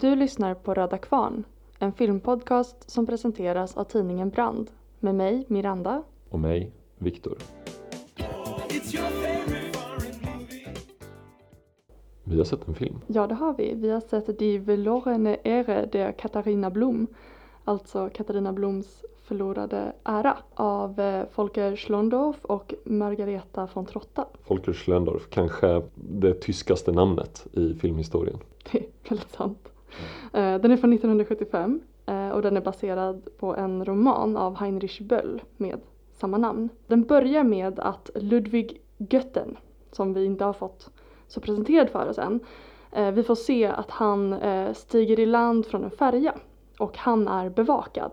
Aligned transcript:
Du 0.00 0.16
lyssnar 0.16 0.54
på 0.54 0.74
Röda 0.74 0.98
Kvarn, 0.98 1.44
en 1.78 1.92
filmpodcast 1.92 2.90
som 2.90 3.06
presenteras 3.06 3.76
av 3.76 3.84
tidningen 3.84 4.30
Brand 4.30 4.70
med 5.00 5.14
mig, 5.14 5.44
Miranda. 5.48 6.02
Och 6.28 6.40
mig, 6.40 6.72
Viktor. 6.98 7.38
Vi 12.24 12.36
har 12.36 12.44
sett 12.44 12.68
en 12.68 12.74
film. 12.74 13.00
Ja, 13.06 13.26
det 13.26 13.34
har 13.34 13.54
vi. 13.54 13.74
Vi 13.74 13.90
har 13.90 14.00
sett 14.00 14.38
Die 14.38 14.58
verlorene 14.58 15.36
Ehre 15.44 15.86
der 15.86 16.12
Katharina 16.12 16.70
Blom, 16.70 17.06
alltså 17.64 18.10
Katarina 18.14 18.52
Bloms 18.52 19.04
förlorade 19.24 19.92
ära 20.04 20.36
av 20.54 21.00
eh, 21.00 21.24
Volker 21.34 21.76
Schlondorf 21.76 22.44
och 22.44 22.74
Margareta 22.84 23.68
von 23.74 23.86
Trotta. 23.86 24.26
Volker 24.46 24.72
Schlendorf, 24.72 25.30
kanske 25.30 25.82
det 25.94 26.34
tyskaste 26.34 26.92
namnet 26.92 27.46
i 27.52 27.74
filmhistorien. 27.74 28.38
Det 28.72 28.78
är 28.78 28.84
väldigt 29.08 29.32
sant. 29.32 29.72
Eh, 30.32 30.60
Den 30.60 30.70
är 30.70 30.76
från 30.76 30.92
1975 30.92 31.80
eh, 32.06 32.28
och 32.28 32.42
den 32.42 32.56
är 32.56 32.60
baserad 32.60 33.28
på 33.38 33.56
en 33.56 33.84
roman 33.84 34.36
av 34.36 34.56
Heinrich 34.56 35.00
Böll 35.00 35.42
med 35.56 35.80
samma 36.12 36.38
namn. 36.38 36.68
Den 36.86 37.02
börjar 37.02 37.44
med 37.44 37.78
att 37.78 38.10
Ludwig 38.14 38.80
Götten, 38.98 39.56
som 39.92 40.14
vi 40.14 40.24
inte 40.24 40.44
har 40.44 40.52
fått 40.52 40.90
så 41.28 41.40
presenterad 41.40 41.90
för 41.90 42.08
oss 42.08 42.18
än, 42.18 42.40
eh, 42.92 43.10
vi 43.10 43.22
får 43.22 43.34
se 43.34 43.66
att 43.66 43.90
han 43.90 44.36
stiger 44.74 45.20
i 45.20 45.26
land 45.26 45.66
från 45.66 45.84
en 45.84 45.90
färja 45.90 46.34
och 46.78 46.96
han 46.96 47.28
är 47.28 47.50
bevakad 47.50 48.10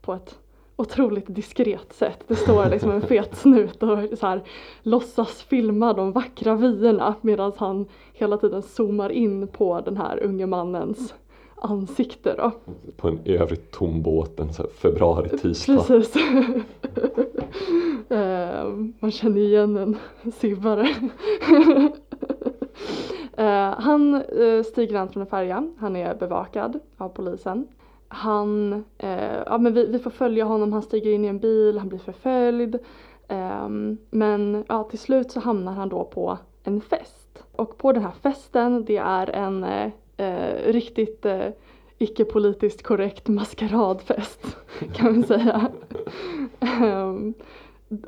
på 0.00 0.12
ett 0.14 0.38
otroligt 0.78 1.34
diskret 1.34 1.92
sätt. 1.92 2.24
Det 2.26 2.36
står 2.36 2.66
liksom 2.66 2.90
en 2.90 3.02
fet 3.02 3.36
snut 3.36 3.82
och 3.82 4.18
så 4.18 4.26
här, 4.26 4.42
låtsas 4.82 5.42
filma 5.42 5.92
de 5.92 6.12
vackra 6.12 6.54
vyerna 6.54 7.14
medan 7.20 7.52
han 7.56 7.86
hela 8.12 8.36
tiden 8.36 8.62
zoomar 8.62 9.10
in 9.10 9.48
på 9.48 9.80
den 9.80 9.96
här 9.96 10.22
unge 10.22 10.46
mannens 10.46 11.14
ansikte 11.60 12.34
då. 12.34 12.52
På 12.96 13.08
en 13.08 13.20
i 13.24 13.36
övrigt 13.36 13.70
tom 13.70 14.02
båt 14.02 14.40
en 14.40 14.52
så 14.52 14.62
här 14.62 14.70
februari 14.70 15.38
tisdag. 15.38 15.84
Precis. 15.86 16.22
Eh, 18.10 18.64
man 18.98 19.10
känner 19.10 19.40
igen 19.40 19.76
en 19.76 20.32
sibbare. 20.32 20.88
Eh, 23.36 23.80
han 23.80 24.22
uh, 24.32 24.62
stiger 24.62 24.92
land 24.92 25.12
från 25.12 25.20
en 25.20 25.26
färja, 25.26 25.70
han 25.78 25.96
är 25.96 26.14
bevakad 26.14 26.78
av 26.96 27.08
polisen. 27.08 27.68
Han, 28.08 28.84
eh, 28.98 29.42
ja 29.46 29.58
men 29.58 29.74
vi, 29.74 29.86
vi 29.86 29.98
får 29.98 30.10
följa 30.10 30.44
honom, 30.44 30.72
han 30.72 30.82
stiger 30.82 31.10
in 31.10 31.24
i 31.24 31.28
en 31.28 31.38
bil, 31.38 31.78
han 31.78 31.88
blir 31.88 31.98
förföljd. 31.98 32.78
Men 34.10 34.64
ja, 34.68 34.84
till 34.84 34.98
slut 34.98 35.30
så 35.30 35.40
hamnar 35.40 35.72
han 35.72 35.88
då 35.88 36.04
på 36.04 36.38
en 36.64 36.80
fest. 36.80 37.44
Och 37.52 37.78
på 37.78 37.92
den 37.92 38.02
här 38.02 38.14
festen, 38.22 38.84
det 38.84 38.96
är 38.96 39.30
en 39.30 39.64
eh, 40.18 40.72
riktigt 40.72 41.26
eh, 41.26 41.48
icke-politiskt 41.98 42.82
korrekt 42.82 43.28
maskeradfest 43.28 44.56
kan 44.94 45.14
vi 45.14 45.22
säga. 45.22 45.70
um, 46.82 47.34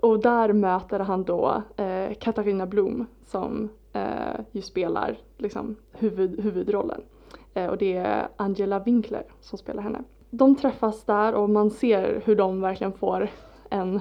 och 0.03 0.21
där 0.21 0.53
möter 0.53 1.01
han 1.01 1.25
då 1.25 1.63
eh, 1.77 2.15
Katarina 2.21 2.67
Blom 2.67 3.07
som 3.27 3.69
eh, 3.93 4.41
ju 4.53 4.63
spelar 4.63 5.19
liksom, 5.39 5.77
huvud, 5.93 6.41
huvudrollen. 6.41 7.03
Eh, 7.55 7.67
och 7.67 7.79
det 7.79 7.97
är 7.97 8.29
Angela 8.37 8.79
Winkler 8.79 9.25
som 9.41 9.59
spelar 9.59 9.83
henne. 9.83 10.03
De 10.31 10.57
träffas 10.57 11.05
där 11.05 11.35
och 11.35 11.51
man 11.51 11.71
ser 11.71 12.23
hur 12.25 12.37
de 12.37 12.61
verkligen 12.61 12.93
får 12.93 13.29
en 13.71 14.01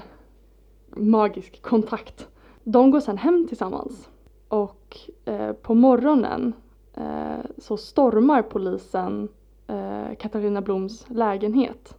magisk 0.90 1.62
kontakt. 1.62 2.28
De 2.64 2.92
går 2.92 3.00
sen 3.00 3.18
hem 3.18 3.48
tillsammans 3.48 4.10
och 4.48 4.98
eh, 5.26 5.54
på 5.54 5.74
morgonen 5.74 6.54
Eh, 7.00 7.45
så 7.58 7.78
stormar 7.78 8.42
polisen 8.42 9.30
eh, 9.67 10.16
Katarina 10.19 10.61
Bloms 10.61 11.06
lägenhet. 11.09 11.95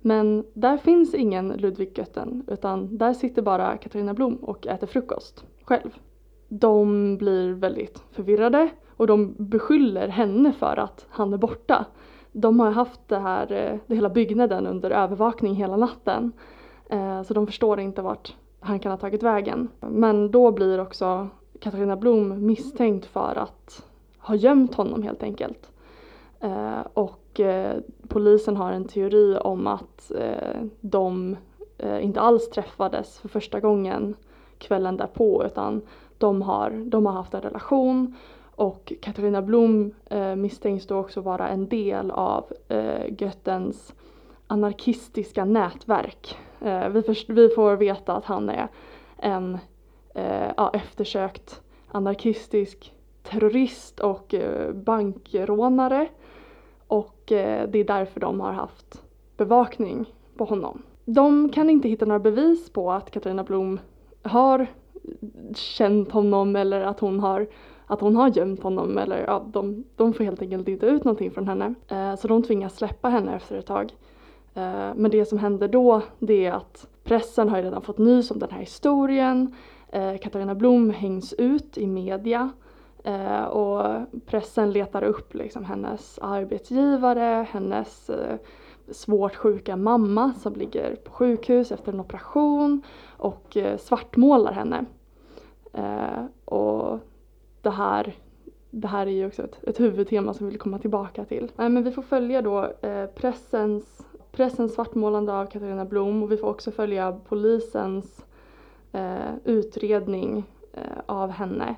Men 0.00 0.44
där 0.54 0.76
finns 0.76 1.14
ingen 1.14 1.48
Ludvig 1.48 1.98
Götten 1.98 2.44
utan 2.46 2.96
där 2.96 3.12
sitter 3.14 3.42
bara 3.42 3.76
Katarina 3.76 4.14
Blom 4.14 4.36
och 4.36 4.66
äter 4.66 4.86
frukost 4.86 5.44
själv. 5.64 5.90
De 6.48 7.16
blir 7.16 7.52
väldigt 7.52 8.02
förvirrade 8.10 8.68
och 8.96 9.06
de 9.06 9.34
beskyller 9.38 10.08
henne 10.08 10.52
för 10.52 10.76
att 10.76 11.06
han 11.08 11.32
är 11.32 11.38
borta. 11.38 11.86
De 12.32 12.60
har 12.60 12.70
haft 12.70 13.00
det 13.08 13.18
här, 13.18 13.52
eh, 13.52 13.78
det 13.86 13.94
hela 13.94 14.10
byggnaden 14.10 14.66
under 14.66 14.90
övervakning 14.90 15.54
hela 15.54 15.76
natten. 15.76 16.32
Eh, 16.90 17.22
så 17.22 17.34
de 17.34 17.46
förstår 17.46 17.80
inte 17.80 18.02
vart 18.02 18.34
han 18.60 18.80
kan 18.80 18.92
ha 18.92 18.98
tagit 18.98 19.22
vägen. 19.22 19.68
Men 19.80 20.30
då 20.30 20.52
blir 20.52 20.80
också 20.80 21.28
Katarina 21.60 21.96
Blom 21.96 22.46
misstänkt 22.46 23.06
för 23.06 23.38
att 23.38 23.84
har 24.26 24.34
gömt 24.34 24.74
honom 24.74 25.02
helt 25.02 25.22
enkelt. 25.22 25.70
Eh, 26.40 26.80
och 26.94 27.40
eh, 27.40 27.76
polisen 28.08 28.56
har 28.56 28.72
en 28.72 28.84
teori 28.84 29.38
om 29.40 29.66
att 29.66 30.12
eh, 30.18 30.60
de 30.80 31.36
eh, 31.78 32.04
inte 32.04 32.20
alls 32.20 32.50
träffades 32.50 33.18
för 33.18 33.28
första 33.28 33.60
gången 33.60 34.14
kvällen 34.58 34.96
därpå 34.96 35.44
utan 35.46 35.82
de 36.18 36.42
har, 36.42 36.70
de 36.70 37.06
har 37.06 37.12
haft 37.12 37.34
en 37.34 37.40
relation 37.40 38.14
och 38.54 38.92
Katarina 39.00 39.42
Blom 39.42 39.94
eh, 40.10 40.36
misstänks 40.36 40.86
då 40.86 40.98
också 40.98 41.20
vara 41.20 41.48
en 41.48 41.68
del 41.68 42.10
av 42.10 42.52
eh, 42.68 43.22
Göttens 43.22 43.94
anarkistiska 44.46 45.44
nätverk. 45.44 46.38
Eh, 46.60 46.88
vi, 46.88 47.02
först, 47.02 47.30
vi 47.30 47.48
får 47.48 47.76
veta 47.76 48.16
att 48.16 48.24
han 48.24 48.48
är 48.48 48.68
en 49.16 49.58
eh, 50.14 50.52
ja, 50.56 50.70
eftersökt 50.74 51.60
anarkistisk 51.88 52.92
terrorist 53.30 54.00
och 54.00 54.34
eh, 54.34 54.72
bankrånare 54.72 56.08
och 56.86 57.32
eh, 57.32 57.68
det 57.68 57.78
är 57.78 57.84
därför 57.84 58.20
de 58.20 58.40
har 58.40 58.52
haft 58.52 59.02
bevakning 59.36 60.06
på 60.36 60.44
honom. 60.44 60.82
De 61.04 61.48
kan 61.48 61.70
inte 61.70 61.88
hitta 61.88 62.04
några 62.04 62.18
bevis 62.18 62.70
på 62.70 62.92
att 62.92 63.10
Katarina 63.10 63.44
Blom 63.44 63.80
har 64.22 64.66
känt 65.54 66.12
honom 66.12 66.56
eller 66.56 66.80
att 66.80 67.00
hon 67.00 67.20
har, 67.20 67.46
att 67.86 68.00
hon 68.00 68.16
har 68.16 68.28
gömt 68.28 68.62
honom 68.62 68.98
eller 68.98 69.24
ja, 69.26 69.46
de, 69.52 69.84
de 69.96 70.12
får 70.12 70.24
helt 70.24 70.42
enkelt 70.42 70.68
inte 70.68 70.86
ut 70.86 71.04
någonting 71.04 71.30
från 71.30 71.48
henne. 71.48 71.74
Eh, 71.88 72.16
så 72.16 72.28
de 72.28 72.42
tvingas 72.42 72.76
släppa 72.76 73.08
henne 73.08 73.36
efter 73.36 73.58
ett 73.58 73.66
tag. 73.66 73.94
Men 74.94 75.10
det 75.10 75.24
som 75.24 75.38
händer 75.38 75.68
då 75.68 76.02
det 76.18 76.46
är 76.46 76.52
att 76.52 76.86
pressen 77.04 77.48
har 77.48 77.56
ju 77.56 77.62
redan 77.64 77.82
fått 77.82 77.98
nys 77.98 78.30
om 78.30 78.38
den 78.38 78.50
här 78.50 78.60
historien. 78.60 79.54
Katarina 80.22 80.54
Blom 80.54 80.90
hängs 80.90 81.32
ut 81.32 81.78
i 81.78 81.86
media 81.86 82.50
eh, 83.06 83.44
och 83.44 84.06
pressen 84.26 84.70
letar 84.70 85.04
upp 85.04 85.34
liksom 85.34 85.64
hennes 85.64 86.18
arbetsgivare, 86.22 87.46
hennes 87.50 88.10
eh, 88.10 88.36
svårt 88.90 89.34
sjuka 89.34 89.76
mamma 89.76 90.34
som 90.34 90.54
ligger 90.54 90.96
på 90.96 91.12
sjukhus 91.12 91.72
efter 91.72 91.92
en 91.92 92.00
operation 92.00 92.82
och 93.16 93.56
eh, 93.56 93.78
svartmålar 93.78 94.52
henne. 94.52 94.84
Eh, 95.72 96.24
och 96.44 96.98
det 97.62 97.70
här, 97.70 98.14
det 98.70 98.88
här 98.88 99.06
är 99.06 99.10
ju 99.10 99.26
också 99.26 99.42
ett, 99.42 99.64
ett 99.64 99.80
huvudtema 99.80 100.34
som 100.34 100.46
vi 100.46 100.50
vill 100.50 100.60
komma 100.60 100.78
tillbaka 100.78 101.24
till. 101.24 101.52
Nej, 101.56 101.68
men 101.68 101.82
vi 101.82 101.92
får 101.92 102.02
följa 102.02 102.42
då 102.42 102.72
eh, 102.82 103.06
pressens, 103.06 104.06
pressens 104.32 104.74
svartmålande 104.74 105.32
av 105.32 105.46
Katarina 105.46 105.84
Blom 105.84 106.22
och 106.22 106.32
vi 106.32 106.36
får 106.36 106.48
också 106.48 106.70
följa 106.70 107.20
polisens 107.28 108.24
eh, 108.92 109.34
utredning 109.44 110.44
eh, 110.72 110.98
av 111.06 111.30
henne 111.30 111.76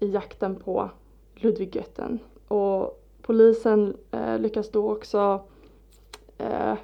i 0.00 0.10
jakten 0.10 0.56
på 0.56 0.90
Ludvig 1.34 1.76
Götten. 1.76 2.18
Och 2.48 3.02
polisen 3.22 3.96
eh, 4.10 4.38
lyckas 4.38 4.70
då 4.70 4.92
också 4.92 5.40
eh, 6.38 6.74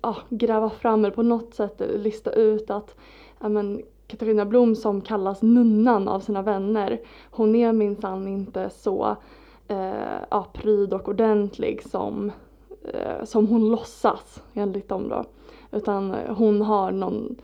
ah, 0.00 0.16
gräva 0.28 0.70
fram 0.70 1.04
eller 1.04 1.14
på 1.14 1.22
något 1.22 1.54
sätt 1.54 1.82
lista 1.94 2.32
ut 2.32 2.70
att 2.70 2.94
men, 3.38 3.82
Katarina 4.06 4.44
Blom 4.44 4.76
som 4.76 5.00
kallas 5.00 5.42
nunnan 5.42 6.08
av 6.08 6.20
sina 6.20 6.42
vänner, 6.42 7.00
hon 7.30 7.54
är 7.54 7.72
minsann 7.72 8.28
inte 8.28 8.70
så 8.70 9.16
eh, 9.68 10.22
ah, 10.28 10.44
pryd 10.52 10.92
och 10.92 11.08
ordentlig 11.08 11.82
som, 11.90 12.32
eh, 12.84 13.24
som 13.24 13.46
hon 13.46 13.70
låtsas 13.70 14.42
enligt 14.54 14.88
dem 14.88 15.08
då. 15.08 15.24
Utan 15.72 16.14
hon 16.28 16.62
har 16.62 16.92
någon 16.92 17.36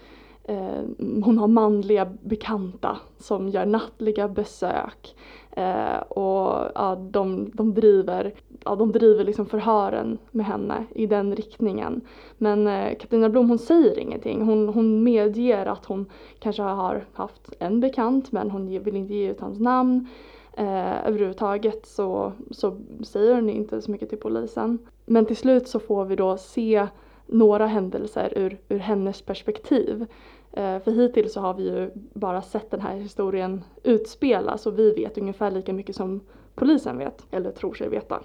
eh, 0.49 0.83
hon 0.99 1.39
har 1.39 1.49
manliga 1.49 2.09
bekanta 2.21 2.99
som 3.19 3.49
gör 3.49 3.67
nattliga 3.67 4.29
besök 4.29 5.17
eh, 5.51 5.97
och 5.99 6.71
ja, 6.75 7.09
de, 7.11 7.51
de 7.55 7.75
driver, 7.75 8.35
ja, 8.65 8.77
de 8.77 8.93
driver 8.93 9.25
liksom 9.25 9.47
förhören 9.47 10.19
med 10.31 10.47
henne 10.47 10.85
i 10.95 11.07
den 11.07 11.37
riktningen. 11.37 12.01
Men 12.39 12.67
eh, 12.67 12.99
Katarina 12.99 13.29
Blom 13.29 13.49
hon 13.49 13.59
säger 13.59 13.99
ingenting. 13.99 14.43
Hon, 14.43 14.69
hon 14.69 15.03
medger 15.03 15.67
att 15.67 15.85
hon 15.85 16.07
kanske 16.39 16.63
har 16.63 17.05
haft 17.13 17.53
en 17.59 17.81
bekant 17.81 18.33
men 18.33 18.51
hon 18.51 18.83
vill 18.83 18.97
inte 18.97 19.15
ge 19.15 19.31
ut 19.31 19.41
hans 19.41 19.61
namn. 19.61 20.09
Eh, 20.53 21.07
överhuvudtaget 21.07 21.87
så, 21.87 22.33
så 22.51 22.77
säger 23.03 23.35
hon 23.35 23.51
inte 23.51 23.83
så 23.83 23.91
mycket 23.91 24.09
till 24.09 24.19
polisen. 24.19 24.79
Men 25.07 25.27
till 25.27 25.37
slut 25.37 25.69
så 25.69 25.81
får 25.81 26.05
vi 26.05 26.17
då 26.17 26.37
se 26.37 26.87
några 27.29 27.67
händelser 27.67 28.33
ur, 28.37 28.59
ur 28.69 28.79
hennes 28.79 29.23
perspektiv. 29.23 30.07
Eh, 30.53 30.79
för 30.81 30.91
hittills 30.91 31.33
så 31.33 31.41
har 31.41 31.55
vi 31.55 31.63
ju 31.63 31.91
bara 31.95 32.43
sett 32.43 32.71
den 32.71 32.81
här 32.81 32.97
historien 32.97 33.65
utspelas 33.83 34.67
och 34.67 34.79
vi 34.79 34.95
vet 34.95 35.19
ungefär 35.19 35.51
lika 35.51 35.73
mycket 35.73 35.97
som 35.97 36.21
polisen 36.55 36.99
vet, 36.99 37.27
eller 37.31 37.51
tror 37.51 37.75
sig 37.75 37.89
veta. 37.89 38.23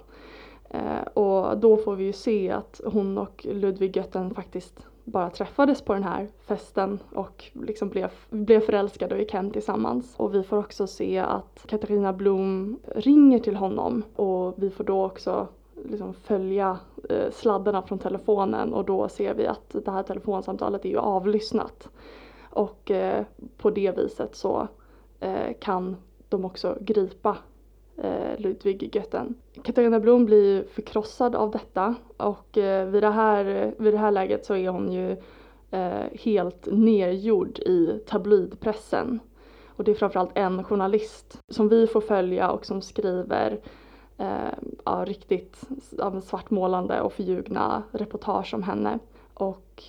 Eh, 0.70 1.02
och 1.14 1.58
då 1.58 1.76
får 1.76 1.96
vi 1.96 2.04
ju 2.04 2.12
se 2.12 2.50
att 2.50 2.80
hon 2.84 3.18
och 3.18 3.46
Ludvig 3.50 3.96
Götten 3.96 4.34
faktiskt 4.34 4.86
bara 5.04 5.30
träffades 5.30 5.82
på 5.82 5.92
den 5.92 6.02
här 6.02 6.28
festen 6.46 6.98
och 7.14 7.44
liksom 7.52 7.88
blev, 7.88 8.10
blev 8.30 8.60
förälskade 8.60 9.14
och 9.14 9.20
gick 9.20 9.32
hem 9.32 9.50
tillsammans. 9.50 10.14
Och 10.16 10.34
vi 10.34 10.42
får 10.42 10.56
också 10.56 10.86
se 10.86 11.18
att 11.18 11.64
Katarina 11.66 12.12
Blom 12.12 12.78
ringer 12.94 13.38
till 13.38 13.56
honom 13.56 14.02
och 14.16 14.54
vi 14.56 14.70
får 14.70 14.84
då 14.84 15.04
också 15.04 15.48
liksom 15.84 16.14
följa 16.14 16.78
eh, 17.08 17.30
sladdarna 17.30 17.82
från 17.82 17.98
telefonen 17.98 18.74
och 18.74 18.84
då 18.84 19.08
ser 19.08 19.34
vi 19.34 19.46
att 19.46 19.76
det 19.84 19.90
här 19.90 20.02
telefonsamtalet 20.02 20.84
är 20.84 20.88
ju 20.88 20.98
avlyssnat. 20.98 21.88
Och 22.50 22.90
eh, 22.90 23.24
på 23.56 23.70
det 23.70 23.96
viset 23.96 24.36
så 24.36 24.68
eh, 25.20 25.52
kan 25.60 25.96
de 26.28 26.44
också 26.44 26.78
gripa 26.80 27.36
eh, 27.96 28.38
Ludvig 28.38 28.96
Götten. 28.96 29.34
Katarina 29.62 30.00
Blom 30.00 30.24
blir 30.24 30.64
förkrossad 30.64 31.34
av 31.34 31.50
detta 31.50 31.94
och 32.16 32.58
eh, 32.58 32.88
vid, 32.88 33.02
det 33.02 33.10
här, 33.10 33.74
vid 33.78 33.94
det 33.94 33.98
här 33.98 34.10
läget 34.10 34.44
så 34.44 34.54
är 34.54 34.68
hon 34.68 34.92
ju 34.92 35.16
eh, 35.70 36.04
helt 36.12 36.68
nergjord 36.72 37.58
i 37.58 38.02
tabloidpressen. 38.06 39.20
Och 39.76 39.84
det 39.84 39.90
är 39.90 39.94
framförallt 39.94 40.30
en 40.34 40.64
journalist 40.64 41.40
som 41.48 41.68
vi 41.68 41.86
får 41.86 42.00
följa 42.00 42.50
och 42.50 42.66
som 42.66 42.82
skriver 42.82 43.60
eh, 44.18 44.54
ja, 44.84 45.04
riktigt 45.06 45.60
ja, 45.98 46.20
svartmålande 46.20 47.00
och 47.00 47.12
förljugna 47.12 47.82
reportage 47.92 48.54
om 48.54 48.62
henne. 48.62 48.98
Och 49.34 49.82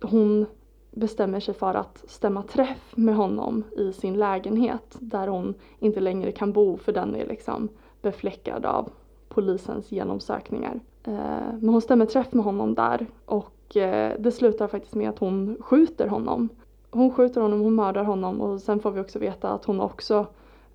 hon 0.00 0.46
bestämmer 0.90 1.40
sig 1.40 1.54
för 1.54 1.74
att 1.74 2.04
stämma 2.08 2.42
träff 2.42 2.92
med 2.96 3.16
honom 3.16 3.64
i 3.76 3.92
sin 3.92 4.14
lägenhet 4.14 4.96
där 4.98 5.28
hon 5.28 5.54
inte 5.78 6.00
längre 6.00 6.32
kan 6.32 6.52
bo 6.52 6.76
för 6.76 6.92
den 6.92 7.14
är 7.14 7.26
liksom 7.26 7.68
befläckad 8.02 8.66
av 8.66 8.90
polisens 9.28 9.92
genomsökningar. 9.92 10.80
Eh, 11.04 11.52
men 11.60 11.68
hon 11.68 11.80
stämmer 11.80 12.06
träff 12.06 12.32
med 12.32 12.44
honom 12.44 12.74
där 12.74 13.06
och 13.24 13.76
eh, 13.76 14.12
det 14.18 14.32
slutar 14.32 14.68
faktiskt 14.68 14.94
med 14.94 15.08
att 15.08 15.18
hon 15.18 15.56
skjuter 15.60 16.06
honom. 16.06 16.48
Hon 16.90 17.10
skjuter 17.10 17.40
honom, 17.40 17.60
hon 17.60 17.74
mördar 17.74 18.04
honom 18.04 18.40
och 18.40 18.60
sen 18.60 18.80
får 18.80 18.90
vi 18.90 19.00
också 19.00 19.18
veta 19.18 19.48
att 19.48 19.64
hon 19.64 19.80
också 19.80 20.26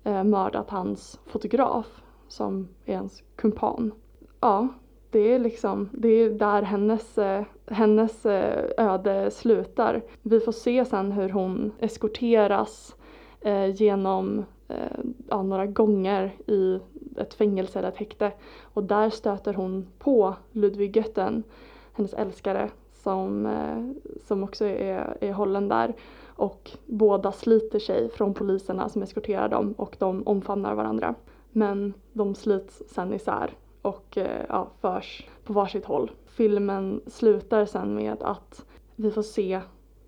eh, 0.04 0.24
mördat 0.24 0.70
hans 0.70 1.20
fotograf 1.26 2.02
som 2.28 2.68
är 2.84 2.92
ens 2.92 3.22
kumpan. 3.36 3.92
Ja, 4.40 4.68
det 5.10 5.34
är 5.34 5.38
liksom, 5.38 5.88
det 5.92 6.08
är 6.08 6.30
där 6.30 6.62
hennes, 6.62 7.18
eh, 7.18 7.44
hennes 7.66 8.26
eh, 8.26 8.64
öde 8.76 9.30
slutar. 9.30 10.02
Vi 10.22 10.40
får 10.40 10.52
se 10.52 10.84
sen 10.84 11.12
hur 11.12 11.28
hon 11.28 11.72
eskorteras 11.78 12.96
eh, 13.40 13.66
genom 13.66 14.44
eh, 14.68 14.98
ja, 15.28 15.42
några 15.42 15.66
gånger 15.66 16.34
i 16.46 16.80
ett 17.16 17.34
fängelse 17.34 17.78
eller 17.78 17.88
ett 17.88 17.96
häkte 17.96 18.32
och 18.62 18.84
där 18.84 19.10
stöter 19.10 19.54
hon 19.54 19.86
på 19.98 20.34
Ludvig 20.52 20.96
Götten, 20.96 21.42
hennes 21.92 22.14
älskare 22.14 22.70
som, 22.92 23.48
som 24.26 24.44
också 24.44 24.64
är, 24.64 25.16
är 25.20 25.32
hållen 25.32 25.68
där 25.68 25.94
och 26.36 26.70
båda 26.86 27.32
sliter 27.32 27.78
sig 27.78 28.10
från 28.10 28.34
poliserna 28.34 28.88
som 28.88 29.02
eskorterar 29.02 29.48
dem 29.48 29.74
och 29.78 29.96
de 29.98 30.22
omfamnar 30.26 30.74
varandra. 30.74 31.14
Men 31.56 31.94
de 32.12 32.34
slits 32.34 32.82
sen 32.88 33.12
isär 33.12 33.50
och 33.82 34.18
eh, 34.18 34.44
ja, 34.48 34.68
förs 34.80 35.26
på 35.44 35.52
varsitt 35.52 35.84
håll. 35.84 36.10
Filmen 36.26 37.00
slutar 37.06 37.66
sen 37.66 37.94
med 37.94 38.22
att 38.22 38.64
vi 38.96 39.10
får 39.10 39.22
se 39.22 39.60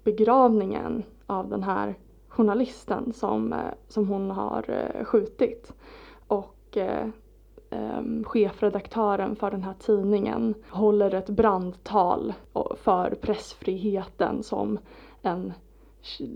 begravningen 0.04 1.02
av 1.26 1.48
den 1.48 1.62
här 1.62 1.94
journalisten 2.28 3.12
som, 3.12 3.52
eh, 3.52 3.58
som 3.88 4.08
hon 4.08 4.30
har 4.30 4.64
eh, 4.70 5.04
skjutit. 5.04 5.72
Och 6.26 6.76
eh, 6.76 7.08
ehm, 7.70 8.24
chefredaktören 8.24 9.36
för 9.36 9.50
den 9.50 9.62
här 9.62 9.74
tidningen 9.78 10.54
håller 10.70 11.14
ett 11.14 11.30
brandtal 11.30 12.34
för 12.76 13.18
pressfriheten 13.20 14.42
som 14.42 14.78
en, 15.22 15.52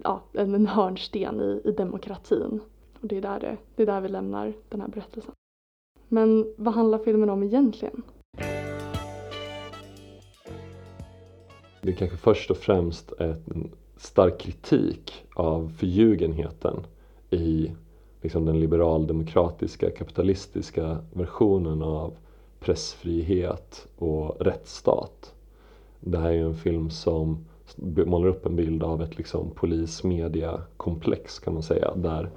ja, 0.05 0.21
en 0.33 0.67
hörnsten 0.67 1.41
i, 1.41 1.61
i 1.65 1.73
demokratin. 1.73 2.61
Och 3.03 3.09
det 3.09 3.17
är, 3.17 3.21
där 3.21 3.41
det, 3.41 3.57
det 3.77 3.83
är 3.83 3.87
där 3.87 4.01
vi 4.01 4.09
lämnar 4.09 4.53
den 4.69 4.81
här 4.81 4.89
berättelsen. 4.89 5.33
Men 6.09 6.55
vad 6.57 6.75
handlar 6.75 6.99
filmen 6.99 7.31
om 7.31 7.43
egentligen? 7.43 8.03
Det 11.83 11.91
är 11.91 11.97
kanske 11.97 12.17
först 12.17 12.51
och 12.51 12.57
främst 12.57 13.13
en 13.19 13.71
stark 13.97 14.41
kritik 14.41 15.25
av 15.35 15.73
förljugenheten 15.79 16.87
i 17.31 17.73
liksom 18.21 18.45
den 18.45 18.61
liberaldemokratiska 18.61 19.91
kapitalistiska 19.91 20.99
versionen 21.13 21.83
av 21.83 22.17
pressfrihet 22.61 23.89
och 23.99 24.37
rättsstat. 24.41 25.35
Det 26.01 26.19
här 26.19 26.29
är 26.29 26.35
ju 26.35 26.47
en 26.47 26.57
film 26.57 26.91
som 26.91 27.45
målar 28.07 28.29
upp 28.29 28.47
en 28.47 28.57
bild 28.57 28.83
av 28.83 29.03
ett 29.03 29.19
liksom 29.19 29.51
polis-media-komplex 29.51 31.39
kan 31.39 31.55
man 31.55 31.63
säga 31.63 31.95
där 31.95 32.31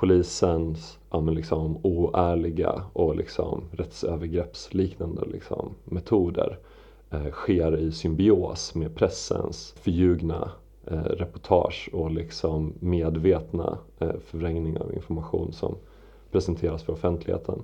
polisens 0.00 0.98
ja, 1.10 1.20
men 1.20 1.34
liksom, 1.34 1.78
oärliga 1.82 2.82
och 2.92 3.16
liksom, 3.16 3.64
rättsövergreppsliknande 3.72 5.22
liksom, 5.32 5.74
metoder 5.84 6.58
eh, 7.10 7.30
sker 7.30 7.76
i 7.78 7.92
symbios 7.92 8.74
med 8.74 8.94
pressens 8.94 9.74
förljugna 9.80 10.50
eh, 10.86 11.02
reportage 11.02 11.90
och 11.92 12.10
liksom 12.10 12.72
medvetna 12.78 13.78
eh, 13.98 14.12
förvrängning 14.24 14.78
av 14.78 14.94
information 14.94 15.52
som 15.52 15.74
presenteras 16.30 16.82
för 16.82 16.92
offentligheten. 16.92 17.62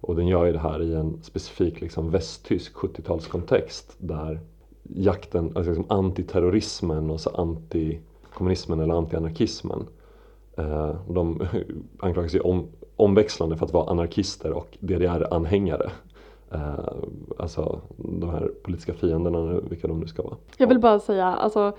Och 0.00 0.16
den 0.16 0.26
gör 0.26 0.44
ju 0.44 0.52
det 0.52 0.58
här 0.58 0.82
i 0.82 0.94
en 0.94 1.22
specifik 1.22 1.80
liksom, 1.80 2.10
västtysk 2.10 2.74
70-talskontext 2.74 3.94
där 3.98 4.40
jakten, 4.82 5.44
alltså 5.44 5.70
liksom 5.72 5.98
antiterrorismen 5.98 7.10
och 7.10 7.20
så 7.20 7.30
antikommunismen 7.30 8.80
eller 8.80 8.94
antianarkismen 8.94 9.86
de 11.08 11.42
anklagas 11.98 12.34
ju 12.34 12.40
om, 12.40 12.68
omväxlande 12.96 13.56
för 13.56 13.66
att 13.66 13.72
vara 13.72 13.90
anarkister 13.90 14.52
och 14.52 14.76
DDR-anhängare. 14.80 15.90
Eh, 16.52 16.94
alltså 17.38 17.80
de 17.96 18.30
här 18.30 18.50
politiska 18.62 18.94
fienderna, 18.94 19.60
vilka 19.60 19.88
de 19.88 20.00
nu 20.00 20.06
ska 20.06 20.22
vara. 20.22 20.36
Jag 20.56 20.66
vill 20.66 20.78
bara 20.78 20.98
säga, 20.98 21.26
alltså 21.26 21.72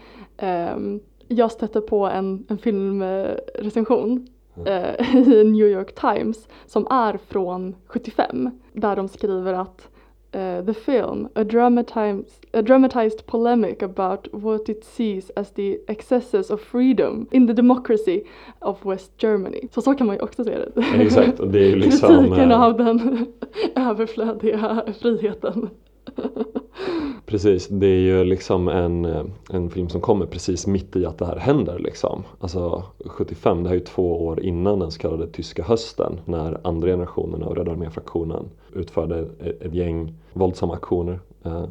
um, 0.75 1.00
jag 1.27 1.51
stötte 1.51 1.81
på 1.81 2.06
en, 2.06 2.45
en 2.50 2.57
filmrecension 2.57 4.27
uh, 4.57 5.15
i 5.27 5.44
New 5.44 5.68
York 5.68 5.95
Times 5.95 6.47
som 6.65 6.88
är 6.89 7.18
från 7.18 7.75
75 7.88 8.59
där 8.74 8.95
de 8.95 9.07
skriver 9.07 9.53
att 9.53 9.89
uh, 10.35 10.65
the 10.65 10.74
film, 10.74 11.27
a 11.35 11.44
dramatized, 11.44 12.45
a 12.54 12.61
dramatized 12.61 13.25
polemic 13.25 13.81
about 13.81 14.28
what 14.31 14.69
it 14.69 14.83
sees 14.83 15.31
as 15.35 15.52
the 15.52 15.80
excesses 15.87 16.49
of 16.49 16.61
freedom 16.61 17.28
in 17.31 17.47
the 17.47 17.54
democracy 17.54 18.23
of 18.59 18.85
West 18.85 19.11
Germany. 19.18 19.68
Så 19.71 19.81
så 19.81 19.94
kan 19.94 20.07
man 20.07 20.16
ju 20.16 20.21
också 20.21 20.44
se 20.44 20.57
det. 20.57 21.02
Exakt, 21.02 21.40
och 21.40 21.47
det 21.47 21.59
är 21.59 21.69
ju 21.69 21.75
liksom... 21.85 22.09
Kritiken 22.09 22.52
äh... 22.52 22.63
av 22.63 22.78
den 22.78 23.28
överflödiga 23.75 24.83
friheten. 24.99 25.69
Precis, 27.25 27.68
det 27.68 27.87
är 27.87 27.99
ju 27.99 28.23
liksom 28.23 28.68
en, 28.68 29.06
en 29.49 29.69
film 29.69 29.90
som 29.90 30.02
kommer 30.02 30.25
precis 30.25 30.68
mitt 30.68 30.95
i 30.95 31.06
att 31.06 31.18
det 31.18 31.25
här 31.25 31.37
händer 31.37 31.80
liksom. 31.80 32.23
Alltså 32.40 32.83
75, 33.06 33.63
det 33.63 33.69
här 33.69 33.75
är 33.75 33.80
ju 33.80 33.85
två 33.85 34.25
år 34.25 34.40
innan 34.40 34.80
den 34.80 34.92
så 34.92 34.99
kallade 34.99 35.28
tyska 35.28 35.63
hösten 35.63 36.19
när 36.25 36.57
andra 36.63 36.87
generationen 36.87 37.44
av 37.44 37.56
Röda 37.56 37.71
armé-fraktionen 37.71 38.49
utförde 38.75 39.27
ett 39.61 39.73
gäng 39.73 40.13
våldsamma 40.33 40.73
aktioner 40.73 41.19
eh, 41.44 41.65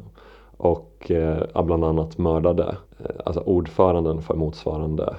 och 0.56 1.11
eh, 1.11 1.62
bland 1.64 1.85
annat 1.85 2.18
mördade 2.18 2.76
eh, 2.99 3.16
alltså 3.25 3.40
ordföranden 3.40 4.23
för 4.23 4.35
motsvarande 4.35 5.16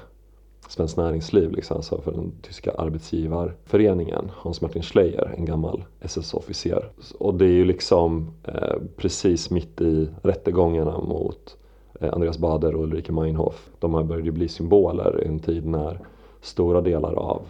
Svenskt 0.67 0.97
Näringsliv, 0.97 1.51
liksom, 1.51 1.77
alltså 1.77 2.01
för 2.01 2.11
den 2.11 2.31
tyska 2.41 2.71
arbetsgivarföreningen, 2.71 4.31
Hans 4.35 4.61
Martin 4.61 4.81
Schleyer, 4.81 5.33
en 5.37 5.45
gammal 5.45 5.83
SS-officer. 6.01 6.89
Och 7.19 7.33
det 7.33 7.45
är 7.45 7.49
ju 7.49 7.65
liksom 7.65 8.33
eh, 8.43 8.75
precis 8.97 9.49
mitt 9.49 9.81
i 9.81 10.09
rättegångarna 10.21 10.97
mot 10.97 11.57
eh, 11.99 12.13
Andreas 12.13 12.37
Bader 12.37 12.75
och 12.75 12.83
Ulrike 12.83 13.11
Meinhof. 13.11 13.69
De 13.79 13.93
här 13.93 14.03
började 14.03 14.25
ju 14.25 14.31
bli 14.31 14.47
symboler 14.47 15.23
i 15.23 15.27
en 15.27 15.39
tid 15.39 15.65
när 15.65 15.99
stora 16.41 16.81
delar 16.81 17.13
av 17.13 17.41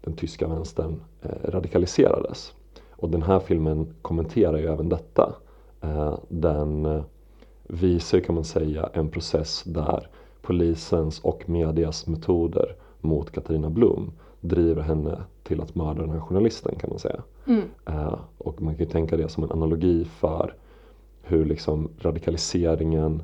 den 0.00 0.16
tyska 0.16 0.48
vänstern 0.48 1.00
eh, 1.22 1.50
radikaliserades. 1.50 2.52
Och 3.00 3.08
den 3.10 3.22
här 3.22 3.40
filmen 3.40 3.94
kommenterar 4.02 4.58
ju 4.58 4.66
även 4.66 4.88
detta. 4.88 5.34
Eh, 5.80 6.18
den 6.28 6.86
eh, 6.86 7.02
visar 7.62 8.20
kan 8.20 8.34
man 8.34 8.44
säga 8.44 8.90
en 8.92 9.08
process 9.08 9.62
där 9.66 10.08
polisens 10.42 11.20
och 11.20 11.48
medias 11.48 12.06
metoder 12.06 12.76
mot 13.00 13.30
Katarina 13.32 13.70
Blom 13.70 14.12
driver 14.40 14.82
henne 14.82 15.22
till 15.42 15.60
att 15.60 15.74
mörda 15.74 16.00
den 16.00 16.10
här 16.10 16.20
journalisten 16.20 16.74
kan 16.78 16.90
man 16.90 16.98
säga. 16.98 17.22
Mm. 17.46 17.62
Uh, 17.88 18.18
och 18.38 18.62
man 18.62 18.74
kan 18.74 18.84
ju 18.84 18.90
tänka 18.90 19.16
det 19.16 19.28
som 19.28 19.44
en 19.44 19.52
analogi 19.52 20.04
för 20.04 20.54
hur 21.22 21.44
liksom 21.44 21.88
radikaliseringen 21.98 23.22